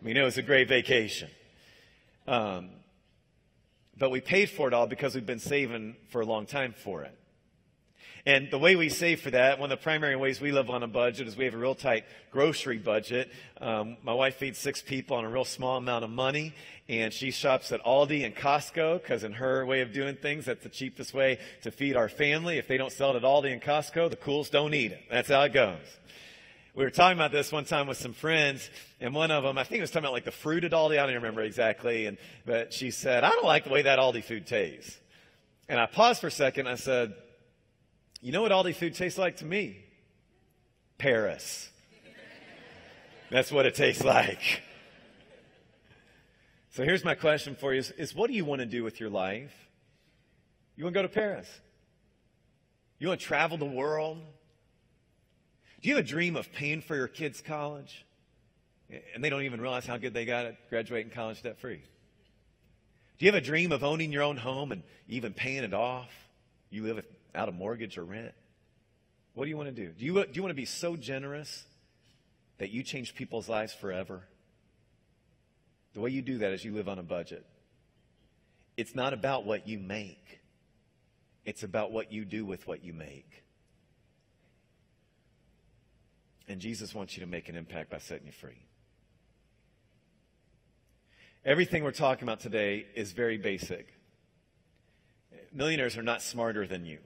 I 0.00 0.04
mean, 0.04 0.16
it 0.16 0.22
was 0.22 0.36
a 0.36 0.42
great 0.42 0.68
vacation. 0.68 1.30
Um, 2.26 2.70
but 3.96 4.10
we 4.10 4.20
paid 4.20 4.50
for 4.50 4.68
it 4.68 4.74
all 4.74 4.86
because 4.86 5.14
we've 5.14 5.24
been 5.24 5.38
saving 5.38 5.96
for 6.10 6.20
a 6.20 6.26
long 6.26 6.44
time 6.44 6.74
for 6.76 7.02
it. 7.02 7.16
And 8.24 8.52
the 8.52 8.58
way 8.58 8.76
we 8.76 8.88
save 8.88 9.20
for 9.20 9.32
that, 9.32 9.58
one 9.58 9.72
of 9.72 9.78
the 9.80 9.82
primary 9.82 10.14
ways 10.14 10.40
we 10.40 10.52
live 10.52 10.70
on 10.70 10.84
a 10.84 10.86
budget 10.86 11.26
is 11.26 11.36
we 11.36 11.44
have 11.44 11.54
a 11.54 11.58
real 11.58 11.74
tight 11.74 12.04
grocery 12.30 12.78
budget. 12.78 13.32
Um, 13.60 13.96
my 14.04 14.14
wife 14.14 14.36
feeds 14.36 14.60
six 14.60 14.80
people 14.80 15.16
on 15.16 15.24
a 15.24 15.28
real 15.28 15.44
small 15.44 15.76
amount 15.76 16.04
of 16.04 16.10
money, 16.10 16.54
and 16.88 17.12
she 17.12 17.32
shops 17.32 17.72
at 17.72 17.82
Aldi 17.82 18.24
and 18.24 18.32
Costco 18.32 19.02
because, 19.02 19.24
in 19.24 19.32
her 19.32 19.66
way 19.66 19.80
of 19.80 19.92
doing 19.92 20.14
things, 20.14 20.44
that's 20.44 20.62
the 20.62 20.68
cheapest 20.68 21.12
way 21.12 21.40
to 21.62 21.72
feed 21.72 21.96
our 21.96 22.08
family. 22.08 22.58
If 22.58 22.68
they 22.68 22.76
don't 22.76 22.92
sell 22.92 23.10
it 23.10 23.16
at 23.16 23.22
Aldi 23.22 23.52
and 23.52 23.60
Costco, 23.60 24.10
the 24.10 24.16
cools 24.16 24.50
don't 24.50 24.72
eat 24.72 24.92
it. 24.92 25.02
That's 25.10 25.28
how 25.28 25.42
it 25.42 25.52
goes. 25.52 25.78
We 26.76 26.84
were 26.84 26.90
talking 26.90 27.18
about 27.18 27.32
this 27.32 27.50
one 27.50 27.64
time 27.64 27.88
with 27.88 27.98
some 27.98 28.12
friends, 28.12 28.70
and 29.00 29.16
one 29.16 29.32
of 29.32 29.42
them, 29.42 29.58
I 29.58 29.64
think 29.64 29.78
it 29.78 29.82
was 29.82 29.90
talking 29.90 30.04
about 30.04 30.12
like 30.12 30.24
the 30.24 30.30
fruit 30.30 30.62
at 30.62 30.70
Aldi. 30.70 30.92
I 30.92 31.06
don't 31.06 31.16
remember 31.16 31.42
exactly, 31.42 32.06
and 32.06 32.18
but 32.46 32.72
she 32.72 32.92
said, 32.92 33.24
"I 33.24 33.30
don't 33.30 33.44
like 33.44 33.64
the 33.64 33.70
way 33.70 33.82
that 33.82 33.98
Aldi 33.98 34.22
food 34.22 34.46
tastes." 34.46 34.96
And 35.68 35.80
I 35.80 35.86
paused 35.86 36.20
for 36.20 36.28
a 36.28 36.30
second. 36.30 36.68
I 36.68 36.76
said, 36.76 37.14
you 38.22 38.30
know 38.30 38.40
what 38.40 38.52
Aldi 38.52 38.74
food 38.74 38.94
tastes 38.94 39.18
like 39.18 39.38
to 39.38 39.44
me? 39.44 39.84
Paris. 40.96 41.68
That's 43.30 43.50
what 43.50 43.66
it 43.66 43.74
tastes 43.74 44.04
like. 44.04 44.62
So 46.70 46.84
here's 46.84 47.04
my 47.04 47.16
question 47.16 47.56
for 47.56 47.74
you 47.74 47.80
is, 47.80 47.90
is 47.90 48.14
what 48.14 48.28
do 48.28 48.36
you 48.36 48.44
want 48.44 48.60
to 48.60 48.66
do 48.66 48.84
with 48.84 49.00
your 49.00 49.10
life? 49.10 49.52
You 50.76 50.84
want 50.84 50.94
to 50.94 50.98
go 50.98 51.02
to 51.02 51.08
Paris? 51.08 51.48
You 52.98 53.08
want 53.08 53.20
to 53.20 53.26
travel 53.26 53.58
the 53.58 53.64
world? 53.64 54.18
Do 55.80 55.88
you 55.88 55.96
have 55.96 56.04
a 56.04 56.08
dream 56.08 56.36
of 56.36 56.52
paying 56.52 56.80
for 56.80 56.94
your 56.94 57.08
kids' 57.08 57.40
college? 57.40 58.06
And 59.14 59.24
they 59.24 59.30
don't 59.30 59.42
even 59.42 59.60
realize 59.60 59.86
how 59.86 59.96
good 59.96 60.14
they 60.14 60.24
got 60.24 60.46
at 60.46 60.70
graduating 60.70 61.10
college 61.10 61.42
debt 61.42 61.58
free. 61.58 61.82
Do 63.18 63.26
you 63.26 63.32
have 63.32 63.42
a 63.42 63.44
dream 63.44 63.72
of 63.72 63.82
owning 63.82 64.12
your 64.12 64.22
own 64.22 64.36
home 64.36 64.70
and 64.70 64.84
even 65.08 65.32
paying 65.32 65.64
it 65.64 65.74
off? 65.74 66.10
You 66.70 66.84
live 66.84 67.04
out 67.34 67.48
of 67.48 67.54
mortgage 67.54 67.98
or 67.98 68.04
rent? 68.04 68.32
What 69.34 69.44
do 69.44 69.50
you 69.50 69.56
want 69.56 69.74
to 69.74 69.74
do? 69.74 69.92
Do 69.92 70.04
you, 70.04 70.14
do 70.14 70.30
you 70.32 70.42
want 70.42 70.50
to 70.50 70.54
be 70.54 70.66
so 70.66 70.96
generous 70.96 71.64
that 72.58 72.70
you 72.70 72.82
change 72.82 73.14
people's 73.14 73.48
lives 73.48 73.72
forever? 73.72 74.22
The 75.94 76.00
way 76.00 76.10
you 76.10 76.22
do 76.22 76.38
that 76.38 76.52
is 76.52 76.64
you 76.64 76.72
live 76.72 76.88
on 76.88 76.98
a 76.98 77.02
budget. 77.02 77.44
It's 78.76 78.94
not 78.94 79.12
about 79.12 79.44
what 79.44 79.68
you 79.68 79.78
make, 79.78 80.40
it's 81.44 81.62
about 81.62 81.92
what 81.92 82.12
you 82.12 82.24
do 82.24 82.44
with 82.44 82.66
what 82.66 82.84
you 82.84 82.92
make. 82.92 83.42
And 86.48 86.60
Jesus 86.60 86.94
wants 86.94 87.16
you 87.16 87.20
to 87.22 87.28
make 87.28 87.48
an 87.48 87.56
impact 87.56 87.90
by 87.90 87.98
setting 87.98 88.26
you 88.26 88.32
free. 88.32 88.62
Everything 91.44 91.82
we're 91.82 91.92
talking 91.92 92.24
about 92.24 92.40
today 92.40 92.86
is 92.94 93.12
very 93.12 93.38
basic. 93.38 93.92
Millionaires 95.52 95.96
are 95.96 96.02
not 96.02 96.22
smarter 96.22 96.66
than 96.66 96.84
you. 96.84 96.98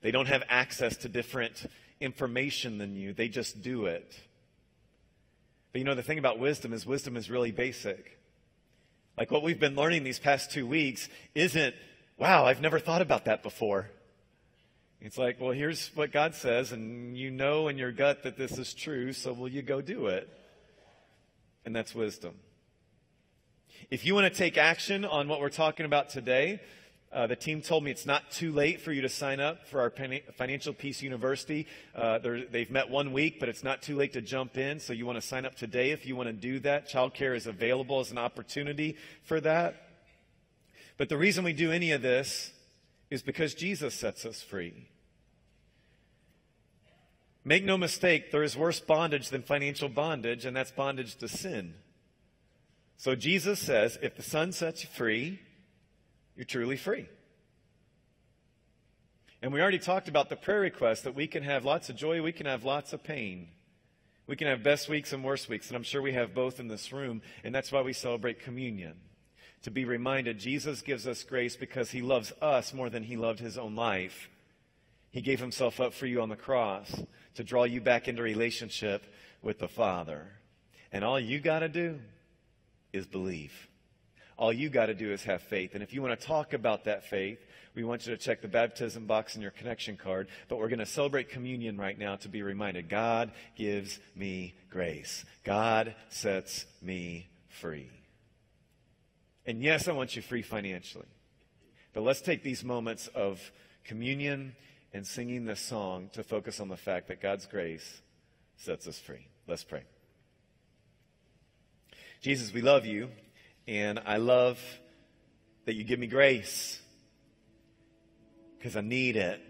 They 0.00 0.10
don't 0.10 0.26
have 0.26 0.42
access 0.48 0.96
to 0.98 1.08
different 1.08 1.66
information 2.00 2.78
than 2.78 2.94
you, 2.94 3.12
they 3.12 3.28
just 3.28 3.62
do 3.62 3.86
it. 3.86 4.14
But 5.72 5.80
you 5.80 5.84
know, 5.84 5.94
the 5.94 6.02
thing 6.02 6.18
about 6.18 6.38
wisdom 6.38 6.72
is 6.72 6.86
wisdom 6.86 7.16
is 7.16 7.30
really 7.30 7.52
basic. 7.52 8.18
Like 9.18 9.30
what 9.30 9.42
we've 9.42 9.58
been 9.58 9.74
learning 9.74 10.04
these 10.04 10.18
past 10.18 10.52
two 10.52 10.66
weeks 10.66 11.08
isn't, 11.34 11.74
wow, 12.16 12.46
I've 12.46 12.60
never 12.60 12.78
thought 12.78 13.02
about 13.02 13.24
that 13.24 13.42
before. 13.42 13.90
It's 15.00 15.18
like, 15.18 15.40
well, 15.40 15.52
here's 15.52 15.90
what 15.94 16.12
God 16.12 16.34
says, 16.34 16.72
and 16.72 17.16
you 17.16 17.30
know 17.30 17.68
in 17.68 17.78
your 17.78 17.92
gut 17.92 18.24
that 18.24 18.36
this 18.36 18.58
is 18.58 18.74
true, 18.74 19.12
so 19.12 19.32
will 19.32 19.48
you 19.48 19.62
go 19.62 19.80
do 19.80 20.06
it? 20.06 20.28
And 21.64 21.74
that's 21.74 21.94
wisdom. 21.94 22.34
If 23.90 24.04
you 24.04 24.14
want 24.14 24.32
to 24.32 24.36
take 24.36 24.58
action 24.58 25.04
on 25.04 25.28
what 25.28 25.40
we're 25.40 25.50
talking 25.50 25.86
about 25.86 26.10
today, 26.10 26.60
uh, 27.10 27.26
the 27.26 27.36
team 27.36 27.62
told 27.62 27.82
me 27.84 27.90
it's 27.90 28.04
not 28.04 28.30
too 28.30 28.52
late 28.52 28.82
for 28.82 28.92
you 28.92 29.00
to 29.00 29.08
sign 29.08 29.40
up 29.40 29.66
for 29.66 29.80
our 29.80 29.90
Financial 30.36 30.74
Peace 30.74 31.02
University. 31.02 31.66
Uh, 31.94 32.18
they've 32.18 32.70
met 32.70 32.90
one 32.90 33.12
week, 33.12 33.40
but 33.40 33.48
it's 33.48 33.64
not 33.64 33.80
too 33.80 33.96
late 33.96 34.12
to 34.12 34.20
jump 34.20 34.58
in. 34.58 34.78
So 34.78 34.92
you 34.92 35.06
want 35.06 35.16
to 35.16 35.26
sign 35.26 35.46
up 35.46 35.54
today 35.54 35.90
if 35.92 36.04
you 36.04 36.16
want 36.16 36.28
to 36.28 36.34
do 36.34 36.58
that. 36.60 36.88
Childcare 36.88 37.34
is 37.34 37.46
available 37.46 38.00
as 38.00 38.10
an 38.10 38.18
opportunity 38.18 38.96
for 39.24 39.40
that. 39.40 39.88
But 40.98 41.08
the 41.08 41.16
reason 41.16 41.44
we 41.44 41.54
do 41.54 41.72
any 41.72 41.92
of 41.92 42.02
this 42.02 42.50
is 43.08 43.22
because 43.22 43.54
Jesus 43.54 43.94
sets 43.94 44.26
us 44.26 44.42
free. 44.42 44.88
Make 47.42 47.64
no 47.64 47.78
mistake, 47.78 48.30
there 48.30 48.42
is 48.42 48.54
worse 48.54 48.80
bondage 48.80 49.30
than 49.30 49.42
financial 49.42 49.88
bondage, 49.88 50.44
and 50.44 50.54
that's 50.54 50.72
bondage 50.72 51.16
to 51.16 51.28
sin. 51.28 51.72
So 52.98 53.14
Jesus 53.14 53.60
says, 53.60 53.98
if 54.02 54.16
the 54.16 54.22
Son 54.22 54.52
sets 54.52 54.82
you 54.82 54.90
free, 54.92 55.40
you're 56.38 56.44
truly 56.44 56.76
free. 56.76 57.08
And 59.42 59.52
we 59.52 59.60
already 59.60 59.80
talked 59.80 60.08
about 60.08 60.28
the 60.28 60.36
prayer 60.36 60.60
request 60.60 61.04
that 61.04 61.14
we 61.14 61.26
can 61.26 61.42
have 61.42 61.64
lots 61.64 61.90
of 61.90 61.96
joy, 61.96 62.22
we 62.22 62.32
can 62.32 62.46
have 62.46 62.64
lots 62.64 62.92
of 62.92 63.02
pain. 63.02 63.48
We 64.28 64.36
can 64.36 64.46
have 64.46 64.62
best 64.62 64.88
weeks 64.88 65.12
and 65.12 65.24
worst 65.24 65.48
weeks, 65.48 65.68
and 65.68 65.76
I'm 65.76 65.82
sure 65.82 66.02
we 66.02 66.12
have 66.12 66.34
both 66.34 66.60
in 66.60 66.68
this 66.68 66.92
room, 66.92 67.22
and 67.42 67.54
that's 67.54 67.72
why 67.72 67.80
we 67.82 67.92
celebrate 67.92 68.40
communion. 68.40 68.94
To 69.62 69.70
be 69.70 69.84
reminded, 69.84 70.38
Jesus 70.38 70.82
gives 70.82 71.08
us 71.08 71.24
grace 71.24 71.56
because 71.56 71.90
he 71.90 72.02
loves 72.02 72.32
us 72.40 72.72
more 72.72 72.90
than 72.90 73.02
he 73.02 73.16
loved 73.16 73.40
his 73.40 73.58
own 73.58 73.74
life. 73.74 74.28
He 75.10 75.22
gave 75.22 75.40
himself 75.40 75.80
up 75.80 75.94
for 75.94 76.06
you 76.06 76.20
on 76.20 76.28
the 76.28 76.36
cross 76.36 77.02
to 77.34 77.42
draw 77.42 77.64
you 77.64 77.80
back 77.80 78.06
into 78.06 78.22
relationship 78.22 79.12
with 79.42 79.58
the 79.58 79.66
Father. 79.66 80.26
And 80.92 81.04
all 81.04 81.18
you 81.18 81.40
got 81.40 81.60
to 81.60 81.68
do 81.68 81.98
is 82.92 83.06
believe. 83.06 83.67
All 84.38 84.52
you 84.52 84.70
got 84.70 84.86
to 84.86 84.94
do 84.94 85.12
is 85.12 85.24
have 85.24 85.42
faith. 85.42 85.74
And 85.74 85.82
if 85.82 85.92
you 85.92 86.00
want 86.00 86.18
to 86.18 86.26
talk 86.26 86.52
about 86.52 86.84
that 86.84 87.04
faith, 87.04 87.44
we 87.74 87.82
want 87.82 88.06
you 88.06 88.16
to 88.16 88.22
check 88.22 88.40
the 88.40 88.48
baptism 88.48 89.04
box 89.04 89.34
in 89.34 89.42
your 89.42 89.50
connection 89.50 89.96
card. 89.96 90.28
But 90.48 90.58
we're 90.58 90.68
going 90.68 90.78
to 90.78 90.86
celebrate 90.86 91.28
communion 91.28 91.76
right 91.76 91.98
now 91.98 92.14
to 92.16 92.28
be 92.28 92.42
reminded 92.42 92.88
God 92.88 93.32
gives 93.56 93.98
me 94.14 94.54
grace, 94.70 95.24
God 95.44 95.94
sets 96.08 96.66
me 96.80 97.26
free. 97.48 97.90
And 99.44 99.60
yes, 99.60 99.88
I 99.88 99.92
want 99.92 100.14
you 100.14 100.22
free 100.22 100.42
financially. 100.42 101.08
But 101.92 102.02
let's 102.02 102.20
take 102.20 102.44
these 102.44 102.62
moments 102.62 103.08
of 103.08 103.40
communion 103.84 104.54
and 104.92 105.04
singing 105.04 105.46
this 105.46 105.60
song 105.60 106.10
to 106.12 106.22
focus 106.22 106.60
on 106.60 106.68
the 106.68 106.76
fact 106.76 107.08
that 107.08 107.20
God's 107.20 107.46
grace 107.46 108.02
sets 108.56 108.86
us 108.86 108.98
free. 108.98 109.26
Let's 109.48 109.64
pray. 109.64 109.82
Jesus, 112.20 112.52
we 112.52 112.60
love 112.60 112.86
you. 112.86 113.08
And 113.68 114.00
I 114.06 114.16
love 114.16 114.58
that 115.66 115.74
you 115.74 115.84
give 115.84 115.98
me 115.98 116.06
grace 116.06 116.80
because 118.56 118.76
I 118.76 118.80
need 118.80 119.16
it. 119.16 119.42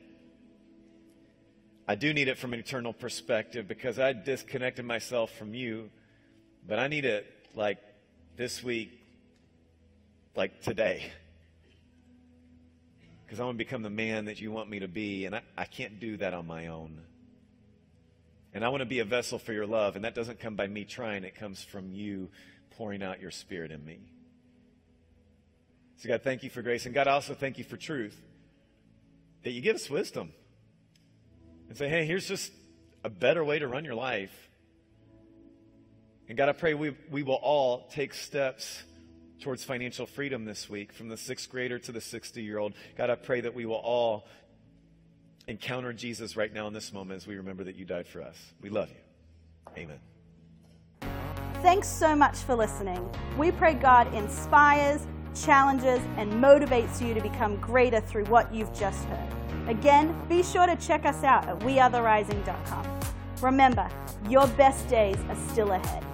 I 1.86 1.94
do 1.94 2.12
need 2.12 2.26
it 2.26 2.36
from 2.36 2.52
an 2.52 2.58
eternal 2.58 2.92
perspective 2.92 3.68
because 3.68 4.00
I 4.00 4.12
disconnected 4.12 4.84
myself 4.84 5.30
from 5.38 5.54
you, 5.54 5.90
but 6.66 6.80
I 6.80 6.88
need 6.88 7.04
it 7.04 7.26
like 7.54 7.78
this 8.36 8.60
week, 8.60 8.90
like 10.34 10.62
today. 10.62 11.12
Because 13.24 13.38
I 13.38 13.44
want 13.44 13.54
to 13.54 13.64
become 13.64 13.82
the 13.82 13.88
man 13.88 14.24
that 14.24 14.40
you 14.40 14.50
want 14.50 14.68
me 14.68 14.80
to 14.80 14.88
be, 14.88 15.26
and 15.26 15.36
I, 15.36 15.42
I 15.56 15.64
can't 15.64 16.00
do 16.00 16.16
that 16.16 16.34
on 16.34 16.44
my 16.44 16.66
own. 16.66 17.02
And 18.52 18.64
I 18.64 18.68
want 18.70 18.80
to 18.80 18.86
be 18.86 18.98
a 18.98 19.04
vessel 19.04 19.38
for 19.38 19.52
your 19.52 19.66
love, 19.66 19.94
and 19.94 20.04
that 20.04 20.16
doesn't 20.16 20.40
come 20.40 20.56
by 20.56 20.66
me 20.66 20.84
trying, 20.84 21.22
it 21.22 21.36
comes 21.36 21.62
from 21.62 21.92
you 21.92 22.30
pouring 22.78 23.02
out 23.02 23.20
your 23.20 23.32
spirit 23.32 23.72
in 23.72 23.84
me. 23.84 23.98
So, 25.96 26.08
God, 26.08 26.22
thank 26.22 26.44
you 26.44 26.50
for 26.50 26.62
grace. 26.62 26.86
And 26.86 26.94
God, 26.94 27.08
also 27.08 27.34
thank 27.34 27.58
you 27.58 27.64
for 27.64 27.76
truth. 27.76 28.16
That 29.42 29.50
you 29.50 29.60
give 29.60 29.74
us 29.74 29.90
wisdom 29.90 30.32
and 31.68 31.76
say, 31.76 31.88
hey, 31.88 32.06
here's 32.06 32.26
just 32.26 32.52
a 33.02 33.10
better 33.10 33.44
way 33.44 33.58
to 33.58 33.66
run 33.66 33.84
your 33.84 33.96
life. 33.96 34.48
And 36.28 36.38
God, 36.38 36.48
I 36.48 36.52
pray 36.52 36.74
we, 36.74 36.96
we 37.10 37.24
will 37.24 37.34
all 37.34 37.88
take 37.92 38.14
steps 38.14 38.82
towards 39.40 39.64
financial 39.64 40.06
freedom 40.06 40.44
this 40.44 40.68
week, 40.68 40.92
from 40.92 41.08
the 41.08 41.16
sixth 41.16 41.50
grader 41.50 41.78
to 41.80 41.92
the 41.92 42.00
60 42.00 42.42
year 42.42 42.58
old. 42.58 42.74
God, 42.96 43.10
I 43.10 43.16
pray 43.16 43.40
that 43.40 43.54
we 43.54 43.66
will 43.66 43.74
all 43.74 44.26
encounter 45.48 45.92
Jesus 45.92 46.36
right 46.36 46.52
now 46.52 46.68
in 46.68 46.74
this 46.74 46.92
moment 46.92 47.16
as 47.16 47.26
we 47.26 47.36
remember 47.36 47.64
that 47.64 47.74
you 47.74 47.84
died 47.84 48.06
for 48.06 48.22
us. 48.22 48.36
We 48.60 48.68
love 48.68 48.90
you. 48.90 49.82
Amen. 49.82 49.98
Thanks 51.62 51.88
so 51.88 52.14
much 52.14 52.36
for 52.36 52.54
listening. 52.54 53.08
We 53.36 53.50
pray 53.50 53.74
God 53.74 54.14
inspires, 54.14 55.06
challenges, 55.34 56.00
and 56.16 56.32
motivates 56.32 57.04
you 57.04 57.14
to 57.14 57.20
become 57.20 57.56
greater 57.56 58.00
through 58.00 58.26
what 58.26 58.54
you've 58.54 58.72
just 58.72 59.04
heard. 59.06 59.68
Again, 59.68 60.16
be 60.28 60.44
sure 60.44 60.66
to 60.66 60.76
check 60.76 61.04
us 61.04 61.24
out 61.24 61.48
at 61.48 61.58
wearetherising.com. 61.58 63.00
Remember, 63.42 63.88
your 64.28 64.46
best 64.48 64.88
days 64.88 65.16
are 65.28 65.50
still 65.50 65.72
ahead. 65.72 66.07